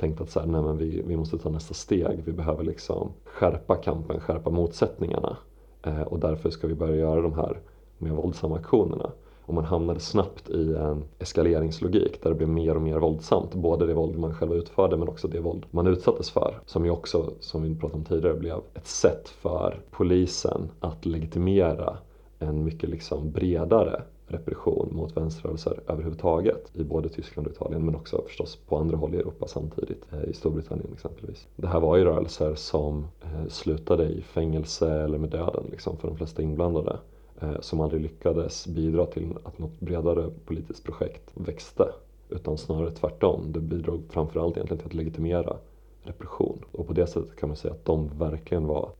tänkt 0.00 0.20
att 0.20 0.30
så 0.30 0.40
här, 0.40 0.46
nej 0.46 0.62
men 0.62 0.76
vi, 0.76 1.02
vi 1.06 1.16
måste 1.16 1.38
ta 1.38 1.48
nästa 1.48 1.74
steg. 1.74 2.22
Vi 2.24 2.32
behöver 2.32 2.64
liksom 2.64 3.12
skärpa 3.24 3.76
kampen, 3.76 4.20
skärpa 4.20 4.50
motsättningarna. 4.50 5.36
Eh, 5.82 6.02
och 6.02 6.18
därför 6.18 6.50
ska 6.50 6.66
vi 6.66 6.74
börja 6.74 6.96
göra 6.96 7.20
de 7.20 7.34
här 7.34 7.60
mer 7.98 8.10
våldsamma 8.10 8.56
aktionerna. 8.56 9.12
Och 9.42 9.54
man 9.54 9.64
hamnade 9.64 10.00
snabbt 10.00 10.50
i 10.50 10.74
en 10.74 11.04
eskaleringslogik 11.18 12.22
där 12.22 12.30
det 12.30 12.36
blev 12.36 12.48
mer 12.48 12.74
och 12.74 12.82
mer 12.82 12.98
våldsamt. 12.98 13.54
Både 13.54 13.86
det 13.86 13.94
våld 13.94 14.18
man 14.18 14.34
själv 14.34 14.52
utförde 14.52 14.96
men 14.96 15.08
också 15.08 15.28
det 15.28 15.40
våld 15.40 15.66
man 15.70 15.86
utsattes 15.86 16.30
för. 16.30 16.60
Som 16.66 16.84
ju 16.84 16.90
också, 16.90 17.30
som 17.40 17.62
vi 17.62 17.74
pratade 17.74 17.98
om 17.98 18.04
tidigare, 18.04 18.34
blev 18.34 18.56
ett 18.74 18.86
sätt 18.86 19.28
för 19.28 19.80
polisen 19.90 20.70
att 20.80 21.06
legitimera 21.06 21.96
en 22.38 22.64
mycket 22.64 22.90
liksom 22.90 23.30
bredare 23.30 24.02
repression 24.30 24.88
mot 24.92 25.16
vänsterrörelser 25.16 25.80
överhuvudtaget 25.86 26.70
i 26.72 26.84
både 26.84 27.08
Tyskland 27.08 27.46
och 27.46 27.52
Italien 27.52 27.84
men 27.84 27.94
också 27.94 28.22
förstås 28.26 28.56
på 28.56 28.76
andra 28.76 28.96
håll 28.96 29.14
i 29.14 29.18
Europa 29.18 29.46
samtidigt, 29.48 30.06
eh, 30.12 30.30
i 30.30 30.32
Storbritannien 30.32 30.92
exempelvis. 30.92 31.48
Det 31.56 31.66
här 31.66 31.80
var 31.80 31.96
ju 31.96 32.04
rörelser 32.04 32.54
som 32.54 33.06
eh, 33.22 33.48
slutade 33.48 34.08
i 34.08 34.22
fängelse 34.22 34.92
eller 34.92 35.18
med 35.18 35.30
döden 35.30 35.64
liksom, 35.70 35.96
för 35.96 36.08
de 36.08 36.16
flesta 36.16 36.42
inblandade 36.42 36.98
eh, 37.40 37.60
som 37.60 37.80
aldrig 37.80 38.02
lyckades 38.02 38.66
bidra 38.66 39.06
till 39.06 39.36
att 39.44 39.58
något 39.58 39.80
bredare 39.80 40.30
politiskt 40.46 40.84
projekt 40.84 41.30
växte 41.34 41.92
utan 42.28 42.58
snarare 42.58 42.90
tvärtom. 42.90 43.52
Det 43.52 43.60
bidrog 43.60 44.02
framförallt 44.08 44.56
egentligen 44.56 44.78
till 44.78 44.86
att 44.86 44.94
legitimera 44.94 45.56
repression. 46.02 46.64
Och 46.72 46.86
på 46.86 46.92
det 46.92 47.06
sättet 47.06 47.36
kan 47.36 47.48
man 47.48 47.56
säga 47.56 47.74
att 47.74 47.84
de 47.84 48.18
verkligen 48.18 48.66
var 48.66 48.90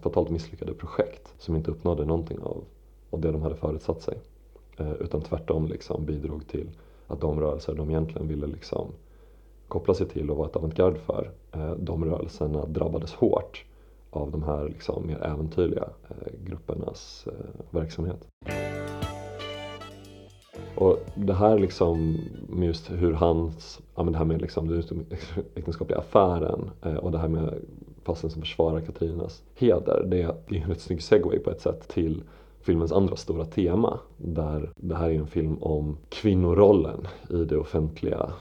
fatalt 0.00 0.30
misslyckade 0.30 0.74
projekt 0.74 1.34
som 1.38 1.56
inte 1.56 1.70
uppnådde 1.70 2.04
någonting 2.04 2.38
av, 2.38 2.64
av 3.10 3.20
det 3.20 3.32
de 3.32 3.42
hade 3.42 3.56
förutsatt 3.56 4.02
sig. 4.02 4.18
Eh, 4.80 4.92
utan 5.00 5.20
tvärtom 5.20 5.66
liksom 5.66 6.04
bidrog 6.04 6.46
till 6.46 6.68
att 7.06 7.20
de 7.20 7.40
rörelser 7.40 7.74
de 7.74 7.90
egentligen 7.90 8.28
ville 8.28 8.46
liksom 8.46 8.86
koppla 9.68 9.94
sig 9.94 10.08
till 10.08 10.30
och 10.30 10.36
vara 10.36 10.48
ett 10.48 10.56
avantgarde 10.56 10.98
för, 10.98 11.30
eh, 11.52 11.72
de 11.72 12.04
rörelserna 12.04 12.66
drabbades 12.66 13.14
hårt 13.14 13.64
av 14.10 14.30
de 14.30 14.42
här 14.42 14.64
liksom 14.64 15.06
mer 15.06 15.24
äventyrliga 15.24 15.88
eh, 16.08 16.32
gruppernas 16.44 17.26
verksamhet. 17.70 18.26
Och 20.76 20.98
det 21.14 21.34
här 21.34 21.58
liksom 21.58 22.18
med 22.48 22.66
just 22.66 22.90
hur 22.90 23.12
hans, 23.12 23.80
ja 23.94 24.02
men 24.02 24.12
det 24.12 24.18
här 24.18 24.24
med 24.24 24.40
liksom 24.40 24.68
den 24.68 25.06
äktenskapliga 25.54 25.98
affären 25.98 26.70
och 27.00 27.12
det 27.12 27.18
här 27.18 27.28
med 27.28 27.54
fasten 28.04 28.30
som 28.30 28.42
försvarar 28.42 28.80
Katrinas 28.80 29.42
heder, 29.54 30.04
det 30.06 30.22
är 30.22 30.34
ju 30.48 30.58
en 30.58 30.68
rätt 30.68 30.80
snygg 30.80 31.02
segway 31.02 31.38
på 31.38 31.50
ett 31.50 31.60
sätt 31.60 31.88
till 31.88 32.22
filmens 32.60 32.92
andra 32.92 33.16
stora 33.16 33.44
tema. 33.44 33.98
Där 34.16 34.72
det 34.76 34.94
här 34.94 35.10
är 35.10 35.14
en 35.14 35.26
film 35.26 35.58
om 35.60 35.96
kvinnorollen 36.08 37.06
i 37.30 37.44
det 37.44 37.56
offentliga, 37.56 38.32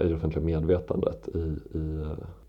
i 0.00 0.04
det 0.04 0.14
offentliga 0.14 0.44
medvetandet 0.44 1.28
i, 1.28 1.38
i 1.78 2.04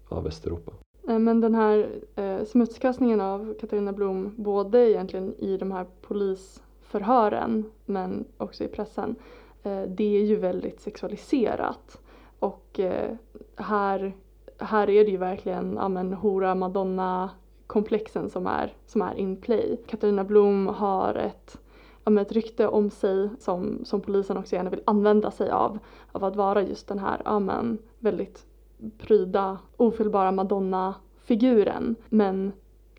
ja, 0.09 0.19
Västeuropa. 0.19 0.71
Eh, 1.07 1.19
men 1.19 1.41
den 1.41 1.55
här 1.55 1.89
eh, 2.15 2.43
smutskastningen 2.45 3.21
av 3.21 3.53
Katarina 3.59 3.93
Blom, 3.93 4.33
både 4.35 4.89
egentligen 4.89 5.33
i 5.37 5.57
de 5.57 5.71
här 5.71 5.85
polisförhören 6.01 7.65
men 7.85 8.25
också 8.37 8.63
i 8.63 8.67
pressen, 8.67 9.15
eh, 9.63 9.81
det 9.81 10.17
är 10.17 10.25
ju 10.25 10.35
väldigt 10.35 10.81
sexualiserat. 10.81 12.01
Och 12.39 12.79
eh, 12.79 13.15
här, 13.55 14.13
här 14.57 14.89
är 14.89 15.05
det 15.05 15.11
ju 15.11 15.17
verkligen 15.17 15.73
ja, 15.75 15.89
men, 15.89 16.13
hora, 16.13 16.55
madonna, 16.55 17.29
komplexen 17.69 18.29
som 18.29 18.47
är, 18.47 18.73
som 18.85 19.01
är 19.01 19.15
in 19.15 19.35
play. 19.35 19.81
Katarina 19.87 20.23
Blom 20.23 20.67
har 20.67 21.15
ett, 21.15 21.57
ett 22.19 22.31
rykte 22.31 22.67
om 22.67 22.89
sig 22.89 23.29
som, 23.39 23.85
som 23.85 24.01
polisen 24.01 24.37
också 24.37 24.55
gärna 24.55 24.69
vill 24.69 24.81
använda 24.85 25.31
sig 25.31 25.51
av. 25.51 25.79
Av 26.11 26.23
att 26.23 26.35
vara 26.35 26.61
just 26.61 26.87
den 26.87 26.99
här 26.99 27.21
ja, 27.25 27.39
men, 27.39 27.77
väldigt 27.99 28.45
pryda, 28.97 29.57
ofelbara 29.77 30.31
Madonna-figuren. 30.31 31.95
Men 32.09 32.51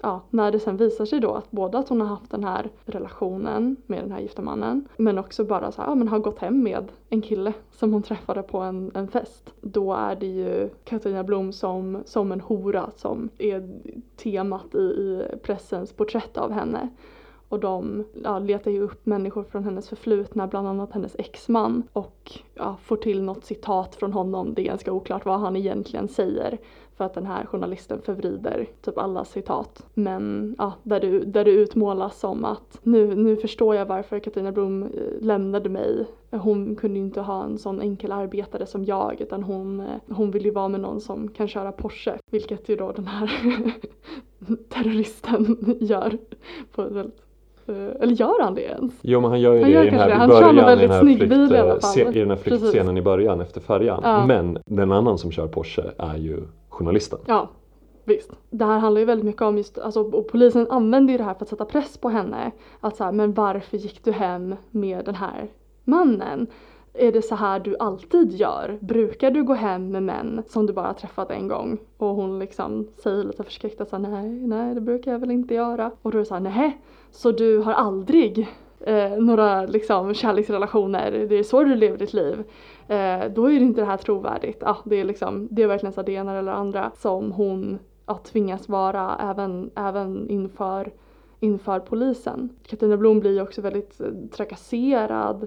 ja, 0.03 0.21
när 0.31 0.53
det 0.53 0.61
sen 0.61 0.77
visar 0.77 1.05
sig 1.05 1.21
då 1.21 1.33
att 1.33 1.51
både 1.51 1.79
att 1.79 1.89
hon 1.89 2.01
har 2.01 2.09
haft 2.09 2.31
den 2.31 2.45
här 2.45 2.71
relationen 2.85 3.77
med 3.87 4.03
den 4.03 4.13
här 4.13 4.21
gifta 4.21 4.43
mannen 4.43 4.89
men 4.97 5.19
också 5.19 5.45
bara 5.45 5.73
så 5.73 5.83
här, 5.83 5.89
ja, 5.89 5.95
men 5.95 6.09
har 6.09 6.19
gått 6.19 6.39
hem 6.39 6.63
med 6.63 6.93
en 7.09 7.23
kille 7.23 7.53
som 7.71 7.93
hon 7.93 8.03
träffade 8.03 8.43
på 8.43 8.59
en, 8.59 8.91
en 8.95 9.09
fest. 9.09 9.53
Då 9.61 9.95
är 9.95 10.17
det 10.17 10.27
ju 10.27 10.69
Katarina 10.85 11.25
Blom 11.25 11.53
som, 11.53 12.03
som 12.07 12.33
en 12.33 12.41
hora 12.41 12.91
som 12.97 13.29
är 13.39 13.69
temat 14.17 14.75
i, 14.75 14.79
i 14.79 15.23
pressens 15.43 15.93
porträtt 15.93 16.37
av 16.37 16.53
henne. 16.53 16.89
Och 17.49 17.61
de 17.61 18.05
ja, 18.25 18.39
letar 18.39 18.71
ju 18.71 18.83
upp 18.83 19.07
människor 19.07 19.43
från 19.43 19.65
hennes 19.65 19.89
förflutna, 19.89 20.47
bland 20.47 20.69
annat 20.69 20.93
hennes 20.93 21.17
exman 21.19 21.83
och 21.93 22.33
ja, 22.55 22.77
får 22.83 22.97
till 22.97 23.23
något 23.23 23.45
citat 23.45 23.95
från 23.95 24.13
honom. 24.13 24.55
Det 24.55 24.63
är 24.63 24.67
ganska 24.67 24.93
oklart 24.93 25.25
vad 25.25 25.41
han 25.41 25.57
egentligen 25.57 26.09
säger 26.09 26.59
för 27.01 27.05
att 27.05 27.15
den 27.15 27.27
här 27.27 27.47
journalisten 27.47 28.01
förvrider 28.03 28.67
typ 28.81 28.99
alla 28.99 29.25
citat. 29.25 29.87
Men 29.95 30.55
ja, 30.59 30.73
där, 30.83 31.01
du, 31.01 31.25
där 31.25 31.45
det 31.45 31.51
utmålas 31.51 32.21
som 32.21 32.45
att 32.45 32.79
nu, 32.83 33.15
nu 33.15 33.37
förstår 33.37 33.75
jag 33.75 33.87
varför 33.87 34.19
Katarina 34.19 34.53
Blom 34.53 34.83
eh, 34.83 34.89
lämnade 35.21 35.69
mig. 35.69 36.07
Hon 36.31 36.77
kunde 36.77 36.99
ju 36.99 37.05
inte 37.05 37.21
ha 37.21 37.45
en 37.45 37.59
sån 37.59 37.81
enkel 37.81 38.13
arbetare 38.13 38.67
som 38.67 38.85
jag 38.85 39.21
utan 39.21 39.43
hon, 39.43 39.81
eh, 39.81 39.87
hon 40.09 40.31
vill 40.31 40.45
ju 40.45 40.51
vara 40.51 40.69
med 40.69 40.81
någon 40.81 41.01
som 41.01 41.29
kan 41.29 41.49
köra 41.49 41.73
Porsche. 41.73 42.19
Vilket 42.31 42.69
ju 42.69 42.77
då 42.77 42.93
den 42.93 43.07
här 43.07 43.31
terroristen 44.69 45.57
gör 45.81 46.19
på 46.73 46.83
ett 46.83 46.93
väldigt 46.93 47.23
eh, 47.67 48.03
eller 48.03 48.13
gör 48.13 48.43
han 48.43 48.55
det 48.55 48.63
ens? 48.63 48.95
Jo 49.03 49.21
men 49.21 49.31
han 49.31 49.41
gör 49.41 49.55
ju 49.55 49.61
han 49.61 49.71
det 49.71 49.75
gör 49.75 49.87
i 49.87 49.91
den 49.91 49.99
här, 49.99 50.11
han 50.11 50.29
början, 50.29 50.79
i 50.79 50.81
den 50.81 50.91
här, 50.91 51.01
flykt, 51.01 51.21
bil, 51.21 51.33
i, 51.33 52.19
i 52.19 52.21
den 52.21 52.31
här 52.31 52.37
flyktscenen 52.37 52.97
i 52.97 53.03
början 53.03 53.41
efter 53.41 53.61
färjan. 53.61 54.01
Ja. 54.03 54.27
Men 54.27 54.59
den 54.67 54.93
annan 54.93 55.19
som 55.19 55.33
kör 55.33 55.47
Porsche 55.47 55.83
är 55.99 56.17
ju 56.17 56.41
journalisten. 56.81 57.19
Ja, 57.27 57.49
visst. 58.05 58.31
Det 58.51 58.65
här 58.65 58.79
handlar 58.79 58.99
ju 58.99 59.05
väldigt 59.05 59.27
mycket 59.27 59.43
om 59.43 59.57
just, 59.57 59.79
alltså, 59.79 60.03
och 60.03 60.29
polisen 60.29 60.67
använder 60.71 61.13
ju 61.13 61.19
det 61.19 61.25
här 61.25 61.35
för 61.35 61.45
att 61.45 61.49
sätta 61.49 61.65
press 61.65 61.99
på 61.99 62.09
henne. 62.09 62.51
Att 62.81 62.97
så 62.97 63.05
här, 63.05 63.13
men 63.13 63.33
varför 63.33 63.77
gick 63.77 64.05
du 64.05 64.13
hem 64.13 64.55
med 64.71 65.05
den 65.05 65.15
här 65.15 65.49
mannen? 65.85 66.47
Är 66.95 67.13
det 67.13 67.23
så 67.23 67.35
här 67.35 67.61
du 67.61 67.77
alltid 67.79 68.33
gör? 68.33 68.79
Brukar 68.81 69.31
du 69.31 69.45
gå 69.45 69.55
hem 69.55 69.91
med 69.91 70.03
män 70.03 70.43
som 70.49 70.67
du 70.67 70.73
bara 70.73 70.95
träffat 70.95 71.31
en 71.31 71.49
gång? 71.49 71.79
Och 71.97 72.09
hon 72.09 72.39
liksom 72.39 72.89
säger 73.03 73.25
lite 73.25 73.43
förskräckt 73.43 73.81
att 73.81 74.01
nej, 74.01 74.31
nej 74.31 74.75
det 74.75 74.81
brukar 74.81 75.13
jag 75.13 75.19
väl 75.19 75.31
inte 75.31 75.55
göra. 75.55 75.91
Och 76.03 76.11
då 76.11 76.19
är 76.19 76.21
det 76.21 76.27
såhär, 76.27 76.41
nej, 76.41 76.81
så 77.11 77.33
du 77.33 77.59
har 77.59 77.73
aldrig 77.73 78.49
eh, 78.81 79.11
några 79.11 79.67
liksom 79.67 80.15
kärleksrelationer, 80.15 81.27
det 81.29 81.39
är 81.39 81.43
så 81.43 81.63
du 81.63 81.75
lever 81.75 81.99
ditt 81.99 82.13
liv. 82.13 82.45
Eh, 82.91 83.31
då 83.31 83.51
är 83.51 83.59
det 83.59 83.65
inte 83.65 83.81
det 83.81 83.87
här 83.87 83.97
trovärdigt. 83.97 84.63
Ah, 84.63 84.77
det, 84.85 84.97
är 84.97 85.05
liksom, 85.05 85.49
det 85.51 85.63
är 85.63 85.67
verkligen 85.67 85.93
så 85.93 86.03
det 86.03 86.13
ena 86.13 86.39
eller 86.39 86.53
andra 86.53 86.91
som 86.97 87.33
hon 87.33 87.79
ah, 88.05 88.19
tvingas 88.19 88.69
vara 88.69 89.17
även, 89.21 89.71
även 89.75 90.31
inför, 90.31 90.93
inför 91.41 91.81
polisen. 91.81 92.49
Katarina 92.67 92.97
Blom 92.97 93.21
blir 93.21 93.43
också 93.43 93.61
väldigt 93.61 94.01
eh, 94.01 94.07
trakasserad, 94.33 95.47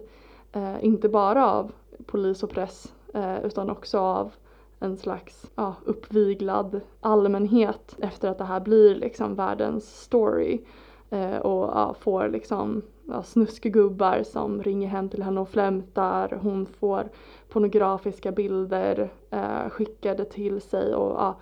eh, 0.52 0.86
inte 0.86 1.10
bara 1.10 1.52
av 1.52 1.72
polis 2.06 2.44
och 2.44 2.50
press 2.50 2.94
eh, 3.14 3.46
utan 3.46 3.70
också 3.70 4.00
av 4.00 4.34
en 4.80 4.98
slags 4.98 5.52
ja, 5.56 5.76
uppviglad 5.86 6.82
allmänhet 7.02 7.96
efter 8.00 8.30
att 8.30 8.38
det 8.38 8.46
här 8.46 8.60
blir 8.60 8.96
liksom 8.96 9.36
världens 9.36 10.02
story. 10.02 10.62
Eh, 11.10 11.38
och 11.38 11.70
ja, 11.74 11.96
får 12.00 12.30
liksom 12.30 12.82
ja, 13.08 13.24
snuskgubbar 13.24 14.24
som 14.24 14.63
ringer 14.63 14.88
hem 14.88 15.10
till 15.10 15.24
henne 15.24 15.42
och 15.42 15.50
flämtar. 15.50 16.39
Hon 16.42 16.66
får 16.66 17.10
pornografiska 17.50 18.32
bilder 18.32 19.12
eh, 19.30 19.70
skickade 19.70 20.26
till 20.26 20.62
sig 20.62 20.96
och 20.96 21.12
ja, 21.12 21.36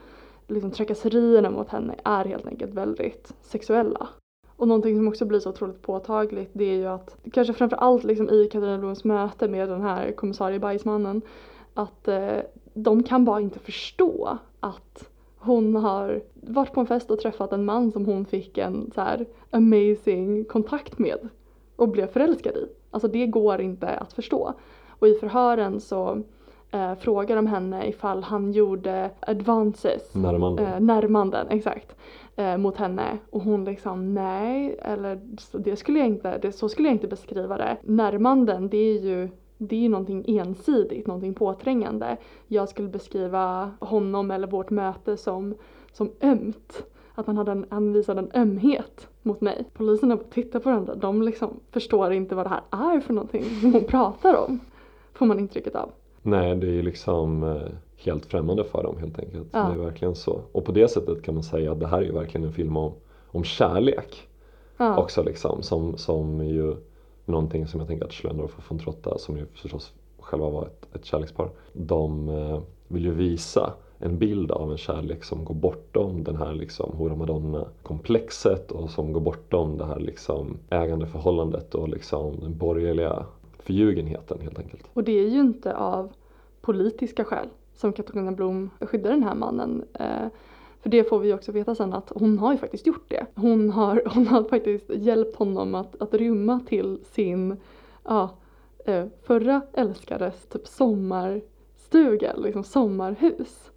liksom 0.48 0.72
trakasserierna 0.72 1.50
mot 1.50 1.70
henne 1.70 1.96
är 2.04 2.26
helt 2.26 2.48
enkelt 2.48 2.74
väldigt 2.74 3.34
sexuella. 3.42 4.08
Och 4.56 4.68
någonting 4.68 4.96
som 4.96 5.08
också 5.08 5.26
blir 5.26 5.40
så 5.40 5.50
otroligt 5.50 5.82
påtagligt 5.82 6.50
det 6.54 6.66
är 6.66 6.76
ju 6.76 6.88
att, 6.88 7.18
kanske 7.34 7.54
framförallt 7.54 8.04
liksom 8.04 8.30
i 8.30 8.50
Katarina 8.52 8.78
Bloms 8.78 9.04
möte 9.04 9.48
med 9.48 9.70
den 9.70 9.82
här 9.82 10.12
kommissarie 10.12 10.60
Bajsmannen, 10.60 11.22
att 11.74 12.08
eh, 12.08 12.38
de 12.74 13.04
kan 13.04 13.26
bara 13.26 13.42
inte 13.42 13.60
förstå 13.60 14.38
att 14.60 15.10
hon 15.38 15.76
har 15.76 16.22
varit 16.34 16.74
på 16.74 16.80
en 16.80 16.88
fest 16.88 17.12
och 17.12 17.20
träffat 17.20 17.54
en 17.54 17.66
man 17.66 17.92
som 17.92 18.06
hon 18.06 18.26
fick 18.26 18.58
en 18.58 18.92
så 18.96 19.02
här 19.02 19.26
amazing 19.52 20.46
kontakt 20.46 21.00
med 21.00 21.30
och 21.82 21.90
blev 21.90 22.08
förälskad 22.08 22.56
i. 22.56 22.68
Alltså 22.92 23.08
det 23.08 23.28
går 23.28 23.62
inte 23.62 23.88
att 23.88 24.14
förstå. 24.14 24.54
Och 24.90 25.08
i 25.08 25.14
förhören 25.14 25.80
så 25.80 26.22
eh, 26.72 26.96
frågar 26.96 27.36
de 27.36 27.48
henne 27.48 27.88
ifall 27.88 28.24
han 28.24 28.52
gjorde 28.52 29.10
advances, 29.20 30.16
Närmanden. 30.16 30.66
eh, 30.66 30.80
närmanden, 30.80 31.48
exakt, 31.50 31.96
eh, 32.36 32.58
mot 32.58 32.78
henne. 32.78 33.18
Och 33.30 33.42
hon 33.42 33.66
liksom 33.66 34.14
nej, 34.14 34.80
eller 34.82 35.20
det 35.52 35.76
skulle 35.76 36.00
jag 36.00 36.08
inte, 36.08 36.38
det, 36.38 36.52
så 36.52 36.70
skulle 36.70 36.88
jag 36.88 36.96
inte 36.96 37.08
beskriva 37.08 37.58
det. 37.58 37.78
Närmanden 37.84 38.70
det 38.70 38.78
är 38.78 39.00
ju 39.02 39.30
det 39.58 39.76
är 39.76 39.80
ju 39.80 39.90
någonting 39.90 40.26
ensidigt, 40.28 41.08
någonting 41.08 41.34
påträngande. 41.34 42.18
Jag 42.48 42.70
skulle 42.70 42.88
beskriva 42.88 43.72
honom 43.80 44.32
eller 44.32 44.48
vårt 44.48 44.70
möte 44.70 45.18
som, 45.18 45.56
som 45.92 46.12
ömt. 46.22 46.84
Att 47.16 47.28
han, 47.28 47.38
hade 47.38 47.52
en, 47.52 47.66
han 47.70 47.94
visade 47.94 48.20
en 48.20 48.32
ömhet 48.34 49.08
mot 49.24 49.42
mig. 49.42 49.66
Poliserna 49.74 50.18
tittar 50.18 50.60
på 50.60 50.70
varandra, 50.70 50.96
de 50.96 51.22
liksom 51.22 51.60
förstår 51.72 52.14
inte 52.14 52.36
vad 52.36 52.46
det 52.46 52.50
här 52.50 52.96
är 52.96 53.00
för 53.00 53.14
någonting 53.14 53.44
som 53.62 53.74
hon 53.74 53.84
pratar 53.84 54.36
om. 54.36 54.60
Får 55.14 55.26
man 55.26 55.40
intrycket 55.40 55.76
av. 55.76 55.90
Nej, 56.22 56.56
det 56.56 56.68
är 56.68 56.72
ju 56.72 56.82
liksom 56.82 57.44
eh, 57.44 57.62
helt 57.98 58.26
främmande 58.26 58.64
för 58.64 58.84
dem 58.84 58.98
helt 58.98 59.20
enkelt. 59.20 59.48
Ja. 59.52 59.60
Det 59.60 59.82
är 59.82 59.86
verkligen 59.86 60.16
så. 60.16 60.42
Och 60.52 60.66
på 60.66 60.72
det 60.72 60.88
sättet 60.88 61.24
kan 61.24 61.34
man 61.34 61.44
säga 61.44 61.72
att 61.72 61.80
det 61.80 61.88
här 61.88 61.98
är 61.98 62.06
ju 62.06 62.12
verkligen 62.12 62.48
en 62.48 62.54
film 62.54 62.78
om, 62.78 62.94
om 63.32 63.44
kärlek 63.44 64.28
Ja, 64.78 64.98
också 64.98 65.24
liksom. 65.24 65.64
Som, 65.64 65.98
som 65.98 66.46
ju 66.46 66.76
någonting 67.26 67.68
som 67.68 67.80
jag 67.80 67.90
tänker 67.90 68.06
att 68.06 68.14
Schlendorf 68.14 68.58
och 68.58 68.64
von 68.70 68.80
Trotta 68.80 69.18
som 69.18 69.38
ju 69.38 69.46
förstås 69.46 69.94
själva 70.20 70.50
var 70.50 70.66
ett, 70.66 70.96
ett 70.96 71.06
kärlekspar. 71.06 71.50
De 71.74 72.30
eh, 72.30 72.62
vill 72.88 73.06
ju 73.06 73.14
visa 73.14 73.74
en 74.02 74.18
bild 74.18 74.52
av 74.52 74.72
en 74.72 74.78
kärlek 74.78 75.24
som 75.24 75.46
går 75.46 75.56
bortom 75.56 76.24
den 76.24 76.36
här 76.36 76.54
liksom 76.54 76.92
hora 76.98 77.16
madonna 77.16 77.66
komplexet 77.84 78.72
och 78.72 78.90
som 78.90 79.14
går 79.14 79.22
bortom 79.22 79.78
det 79.78 79.86
här 79.86 80.00
liksom 80.00 80.58
ägandeförhållandet 80.70 81.76
och 81.76 81.90
liksom 81.90 82.40
den 82.40 82.58
borgerliga 82.58 83.26
förljugenheten 83.60 84.42
helt 84.42 84.60
enkelt. 84.60 84.84
och 84.94 85.04
det 85.04 85.20
är 85.20 85.30
ju 85.30 85.40
inte 85.40 85.76
av 85.76 86.12
politiska 86.62 87.24
skäl 87.24 87.48
som 87.76 87.94
Katarina 87.94 88.32
Blom 88.32 88.70
skyddar 88.80 89.10
den 89.10 89.24
här 89.24 89.36
mannen. 89.36 89.84
Eh, 89.94 90.28
för 90.82 90.90
det 90.90 91.04
får 91.04 91.20
vi 91.20 91.34
också 91.34 91.52
veta 91.52 91.76
sen 91.76 91.94
att 91.94 92.12
hon 92.16 92.40
har 92.40 92.52
ju 92.52 92.58
faktiskt 92.58 92.88
gjort 92.88 93.06
det. 93.10 93.26
Hon 93.36 93.70
har, 93.70 94.04
hon 94.14 94.28
har 94.28 94.44
faktiskt 94.44 94.90
hjälpt 94.90 95.36
honom 95.36 95.76
att, 95.76 96.02
att 96.02 96.14
rymma 96.14 96.60
till 96.68 97.00
sin 97.12 97.58
ja, 98.04 98.30
eh, 98.86 99.06
förra 99.24 99.62
älskares 99.74 100.46
typ 100.46 100.68
sommarstuga, 100.68 102.36
liksom 102.36 102.64
sommarhus. 102.64 103.71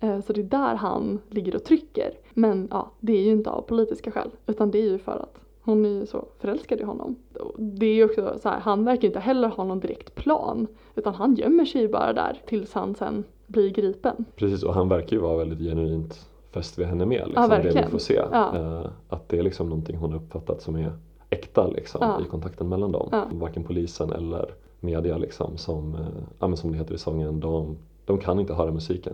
Eh, 0.00 0.20
Så 0.20 0.32
det 0.32 0.40
är 0.40 0.44
där 0.44 0.74
han 0.74 1.18
ligger 1.30 1.56
och 1.56 1.64
trycker. 1.64 2.10
Men 2.34 2.68
ja, 2.70 2.90
det 3.00 3.12
är 3.12 3.22
ju 3.22 3.30
inte 3.32 3.50
av 3.50 3.62
politiska 3.62 4.10
skäl 4.10 4.30
utan 4.46 4.70
det 4.70 4.78
är 4.78 4.82
ju 4.90 4.98
för 4.98 5.12
att 5.12 5.40
hon 5.62 5.84
är 5.84 5.88
ju 5.88 6.06
så 6.06 6.24
förälskad 6.38 6.80
i 6.80 6.84
honom. 6.84 7.16
Det 7.58 7.86
är 7.86 7.94
ju 7.94 8.04
också 8.04 8.38
så 8.42 8.48
här, 8.48 8.60
han 8.60 8.84
verkar 8.84 9.08
inte 9.08 9.20
heller 9.20 9.48
ha 9.48 9.64
någon 9.64 9.80
direkt 9.80 10.14
plan 10.14 10.66
utan 10.94 11.14
han 11.14 11.34
gömmer 11.34 11.64
sig 11.64 11.80
ju 11.80 11.88
bara 11.88 12.12
där 12.12 12.42
tills 12.46 12.72
han 12.72 12.94
sen 12.94 13.24
blir 13.46 13.70
gripen. 13.70 14.24
Precis, 14.36 14.62
och 14.62 14.74
han 14.74 14.88
verkar 14.88 15.16
ju 15.16 15.22
vara 15.22 15.36
väldigt 15.36 15.58
genuint 15.58 16.28
fäst 16.52 16.78
vid 16.78 16.86
henne 16.86 17.06
med. 17.06 17.22
Liksom, 17.26 17.42
Ja, 17.42 17.48
det 17.48 17.56
vi 17.56 17.62
verkligen. 17.62 17.90
får 17.90 17.98
se. 17.98 18.14
Ja. 18.32 18.56
Eh, 18.56 18.86
att 19.08 19.28
det 19.28 19.38
är 19.38 19.42
liksom 19.42 19.68
någonting 19.68 19.96
hon 19.96 20.10
har 20.12 20.18
uppfattat 20.18 20.62
som 20.62 20.76
är 20.76 20.92
äkta 21.30 21.66
liksom, 21.66 21.98
Ja. 22.02 22.20
i 22.20 22.24
kontakten 22.28 22.68
mellan 22.68 22.92
dem. 22.92 23.08
Ja. 23.12 23.28
Varken 23.32 23.64
polisen 23.64 24.12
eller 24.12 24.54
media 24.80 25.18
liksom, 25.18 25.56
som, 25.56 25.96
men 26.38 26.56
som 26.56 26.72
det 26.72 26.78
heter 26.78 26.94
i 26.94 26.98
sången, 26.98 27.40
de, 27.40 27.76
de 28.04 28.18
kan 28.18 28.40
inte 28.40 28.54
höra 28.54 28.70
musiken. 28.72 29.12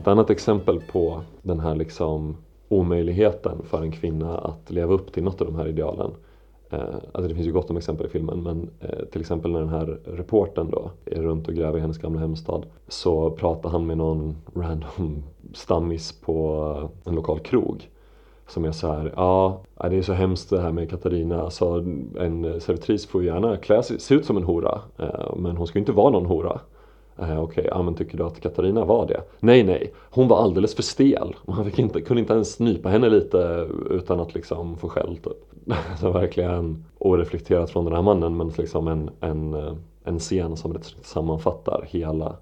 Ett 0.00 0.08
annat 0.08 0.30
exempel 0.30 0.80
på 0.80 1.20
den 1.42 1.60
här 1.60 1.74
liksom 1.74 2.36
omöjligheten 2.68 3.58
för 3.64 3.82
en 3.82 3.92
kvinna 3.92 4.38
att 4.38 4.70
leva 4.70 4.94
upp 4.94 5.12
till 5.12 5.22
något 5.22 5.40
av 5.40 5.46
de 5.46 5.56
här 5.56 5.68
idealen. 5.68 6.10
Eh, 6.70 6.94
alltså 7.12 7.28
det 7.28 7.34
finns 7.34 7.46
ju 7.46 7.52
gott 7.52 7.70
om 7.70 7.76
exempel 7.76 8.06
i 8.06 8.08
filmen 8.08 8.42
men 8.42 8.70
eh, 8.80 9.04
till 9.12 9.20
exempel 9.20 9.50
när 9.50 9.60
den 9.60 9.68
här 9.68 9.98
reportern 10.04 10.70
då 10.70 10.90
är 11.04 11.22
runt 11.22 11.48
och 11.48 11.54
gräver 11.54 11.78
i 11.78 11.80
hennes 11.80 11.98
gamla 11.98 12.20
hemstad 12.20 12.66
så 12.88 13.30
pratar 13.30 13.70
han 13.70 13.86
med 13.86 13.98
någon 13.98 14.36
random 14.54 15.22
stammis 15.54 16.12
på 16.20 16.90
en 17.04 17.14
lokal 17.14 17.40
krog 17.40 17.88
som 18.46 18.64
är 18.64 18.72
så 18.72 18.92
här, 18.92 19.12
ja 19.16 19.60
det 19.90 19.96
är 19.96 20.02
så 20.02 20.12
hemskt 20.12 20.50
det 20.50 20.60
här 20.60 20.72
med 20.72 20.90
Katarina, 20.90 21.42
alltså 21.42 21.84
en 22.18 22.60
servitris 22.60 23.06
får 23.06 23.22
ju 23.22 23.28
gärna 23.28 23.56
klä 23.56 23.82
sig, 23.82 24.00
se 24.00 24.14
ut 24.14 24.24
som 24.24 24.36
en 24.36 24.42
hora 24.42 24.80
eh, 24.98 25.36
men 25.36 25.56
hon 25.56 25.66
ska 25.66 25.78
ju 25.78 25.80
inte 25.82 25.92
vara 25.92 26.10
någon 26.10 26.26
hora. 26.26 26.60
Eh, 27.18 27.42
Okej, 27.42 27.66
ja, 27.70 27.82
men 27.82 27.94
tycker 27.94 28.18
du 28.18 28.24
att 28.24 28.40
Katarina 28.40 28.84
var 28.84 29.06
det? 29.06 29.20
Nej, 29.40 29.62
nej, 29.62 29.92
hon 30.10 30.28
var 30.28 30.42
alldeles 30.42 30.74
för 30.74 30.82
stel. 30.82 31.36
Man 31.44 31.64
fick 31.64 31.78
inte, 31.78 32.00
kunde 32.00 32.20
inte 32.20 32.32
ens 32.32 32.58
nypa 32.58 32.88
henne 32.88 33.08
lite 33.08 33.68
utan 33.90 34.20
att 34.20 34.34
liksom 34.34 34.76
få 34.76 34.88
skäll 34.88 35.16
typ. 35.16 35.54
Så 36.00 36.10
verkligen 36.10 36.84
oreflekterat 36.98 37.70
från 37.70 37.84
den 37.84 37.94
här 37.94 38.02
mannen 38.02 38.36
men 38.36 38.48
liksom 38.48 38.88
en, 38.88 39.10
en, 39.20 39.54
eh, 39.54 39.74
en 40.04 40.18
scen 40.18 40.56
som 40.56 40.72
rätt 40.72 40.94
sammanfattar 41.02 41.86
hela 41.88 42.36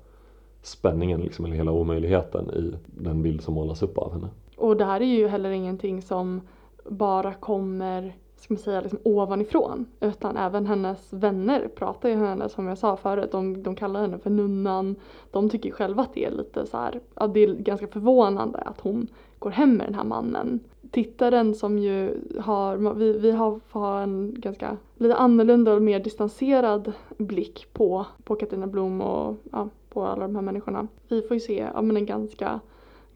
spänningen 0.62 1.20
liksom, 1.20 1.44
eller 1.44 1.56
hela 1.56 1.72
omöjligheten 1.72 2.50
i 2.50 2.74
den 2.86 3.22
bild 3.22 3.42
som 3.42 3.54
målas 3.54 3.82
upp 3.82 3.98
av 3.98 4.12
henne. 4.12 4.28
Och 4.56 4.76
det 4.76 4.84
här 4.84 5.00
är 5.00 5.04
ju 5.04 5.28
heller 5.28 5.50
ingenting 5.50 6.02
som 6.02 6.40
bara 6.88 7.34
kommer, 7.34 8.16
ska 8.40 8.54
man 8.54 8.58
säga, 8.62 8.80
liksom 8.80 8.98
ovanifrån. 9.02 9.86
Utan 10.00 10.36
även 10.36 10.66
hennes 10.66 11.12
vänner 11.12 11.68
pratar 11.68 12.08
ju 12.08 12.14
henne, 12.14 12.48
som 12.48 12.66
jag 12.66 12.78
sa 12.78 12.96
förut, 12.96 13.32
de, 13.32 13.62
de 13.62 13.74
kallar 13.76 14.00
henne 14.00 14.18
för 14.18 14.30
nunnan. 14.30 14.96
De 15.30 15.50
tycker 15.50 15.70
själva 15.70 16.02
att 16.02 16.14
det 16.14 16.24
är 16.24 16.30
lite 16.30 16.66
så 16.66 16.76
här, 16.76 17.00
ja 17.14 17.26
det 17.26 17.40
är 17.40 17.54
ganska 17.54 17.86
förvånande 17.86 18.58
att 18.58 18.80
hon 18.80 19.06
går 19.38 19.50
hem 19.50 19.76
med 19.76 19.86
den 19.86 19.94
här 19.94 20.04
mannen. 20.04 20.60
Tittaren 20.90 21.54
som 21.54 21.78
ju 21.78 22.20
har, 22.40 22.94
vi, 22.94 23.18
vi 23.18 23.30
har, 23.30 23.60
får 23.68 23.80
ha 23.80 24.00
en 24.00 24.34
ganska 24.38 24.76
lite 24.96 25.16
annorlunda 25.16 25.74
och 25.74 25.82
mer 25.82 26.00
distanserad 26.00 26.92
blick 27.18 27.66
på, 27.72 28.06
på 28.24 28.36
Katarina 28.36 28.66
Blom 28.66 29.00
och 29.00 29.36
ja, 29.52 29.68
på 29.90 30.04
alla 30.04 30.22
de 30.22 30.36
här 30.36 30.42
människorna. 30.42 30.88
Vi 31.08 31.22
får 31.22 31.34
ju 31.34 31.40
se 31.40 31.68
ja, 31.74 31.82
men 31.82 31.96
en 31.96 32.06
ganska, 32.06 32.60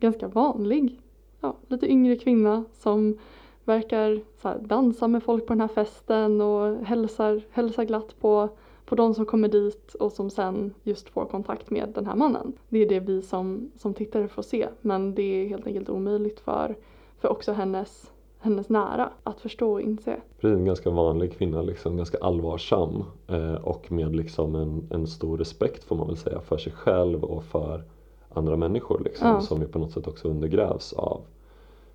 ganska 0.00 0.28
vanlig 0.28 1.00
ja, 1.40 1.56
lite 1.68 1.90
yngre 1.90 2.16
kvinna 2.16 2.64
som 2.72 3.18
verkar 3.64 4.20
så 4.42 4.48
här, 4.48 4.58
dansa 4.58 5.08
med 5.08 5.22
folk 5.22 5.46
på 5.46 5.52
den 5.52 5.60
här 5.60 5.68
festen 5.68 6.40
och 6.40 6.86
hälsar, 6.86 7.42
hälsar 7.50 7.84
glatt 7.84 8.20
på, 8.20 8.48
på 8.84 8.94
de 8.94 9.14
som 9.14 9.26
kommer 9.26 9.48
dit 9.48 9.94
och 9.94 10.12
som 10.12 10.30
sen 10.30 10.74
just 10.82 11.08
får 11.08 11.24
kontakt 11.24 11.70
med 11.70 11.88
den 11.94 12.06
här 12.06 12.16
mannen. 12.16 12.52
Det 12.68 12.78
är 12.78 12.88
det 12.88 13.00
vi 13.00 13.22
som, 13.22 13.70
som 13.76 13.94
tittare 13.94 14.28
får 14.28 14.42
se 14.42 14.68
men 14.80 15.14
det 15.14 15.22
är 15.22 15.48
helt 15.48 15.66
enkelt 15.66 15.88
omöjligt 15.88 16.40
för, 16.40 16.76
för 17.20 17.28
också 17.28 17.52
hennes, 17.52 18.10
hennes 18.38 18.68
nära 18.68 19.10
att 19.22 19.40
förstå 19.40 19.72
och 19.72 19.80
inse. 19.80 20.20
Precis, 20.40 20.58
en 20.58 20.64
ganska 20.64 20.90
vanlig 20.90 21.32
kvinna, 21.32 21.62
liksom, 21.62 21.96
ganska 21.96 22.18
allvarsam 22.18 23.04
eh, 23.28 23.54
och 23.54 23.92
med 23.92 24.16
liksom 24.16 24.54
en, 24.54 24.88
en 24.90 25.06
stor 25.06 25.38
respekt 25.38 25.84
får 25.84 25.96
man 25.96 26.06
väl 26.06 26.16
säga 26.16 26.40
för 26.40 26.56
sig 26.56 26.72
själv 26.72 27.24
och 27.24 27.44
för 27.44 27.84
andra 28.28 28.56
människor 28.56 29.00
liksom, 29.04 29.28
Ja. 29.28 29.40
som 29.40 29.60
ju 29.60 29.68
på 29.68 29.78
något 29.78 29.92
sätt 29.92 30.06
också 30.06 30.28
undergrävs 30.28 30.92
av 30.92 31.20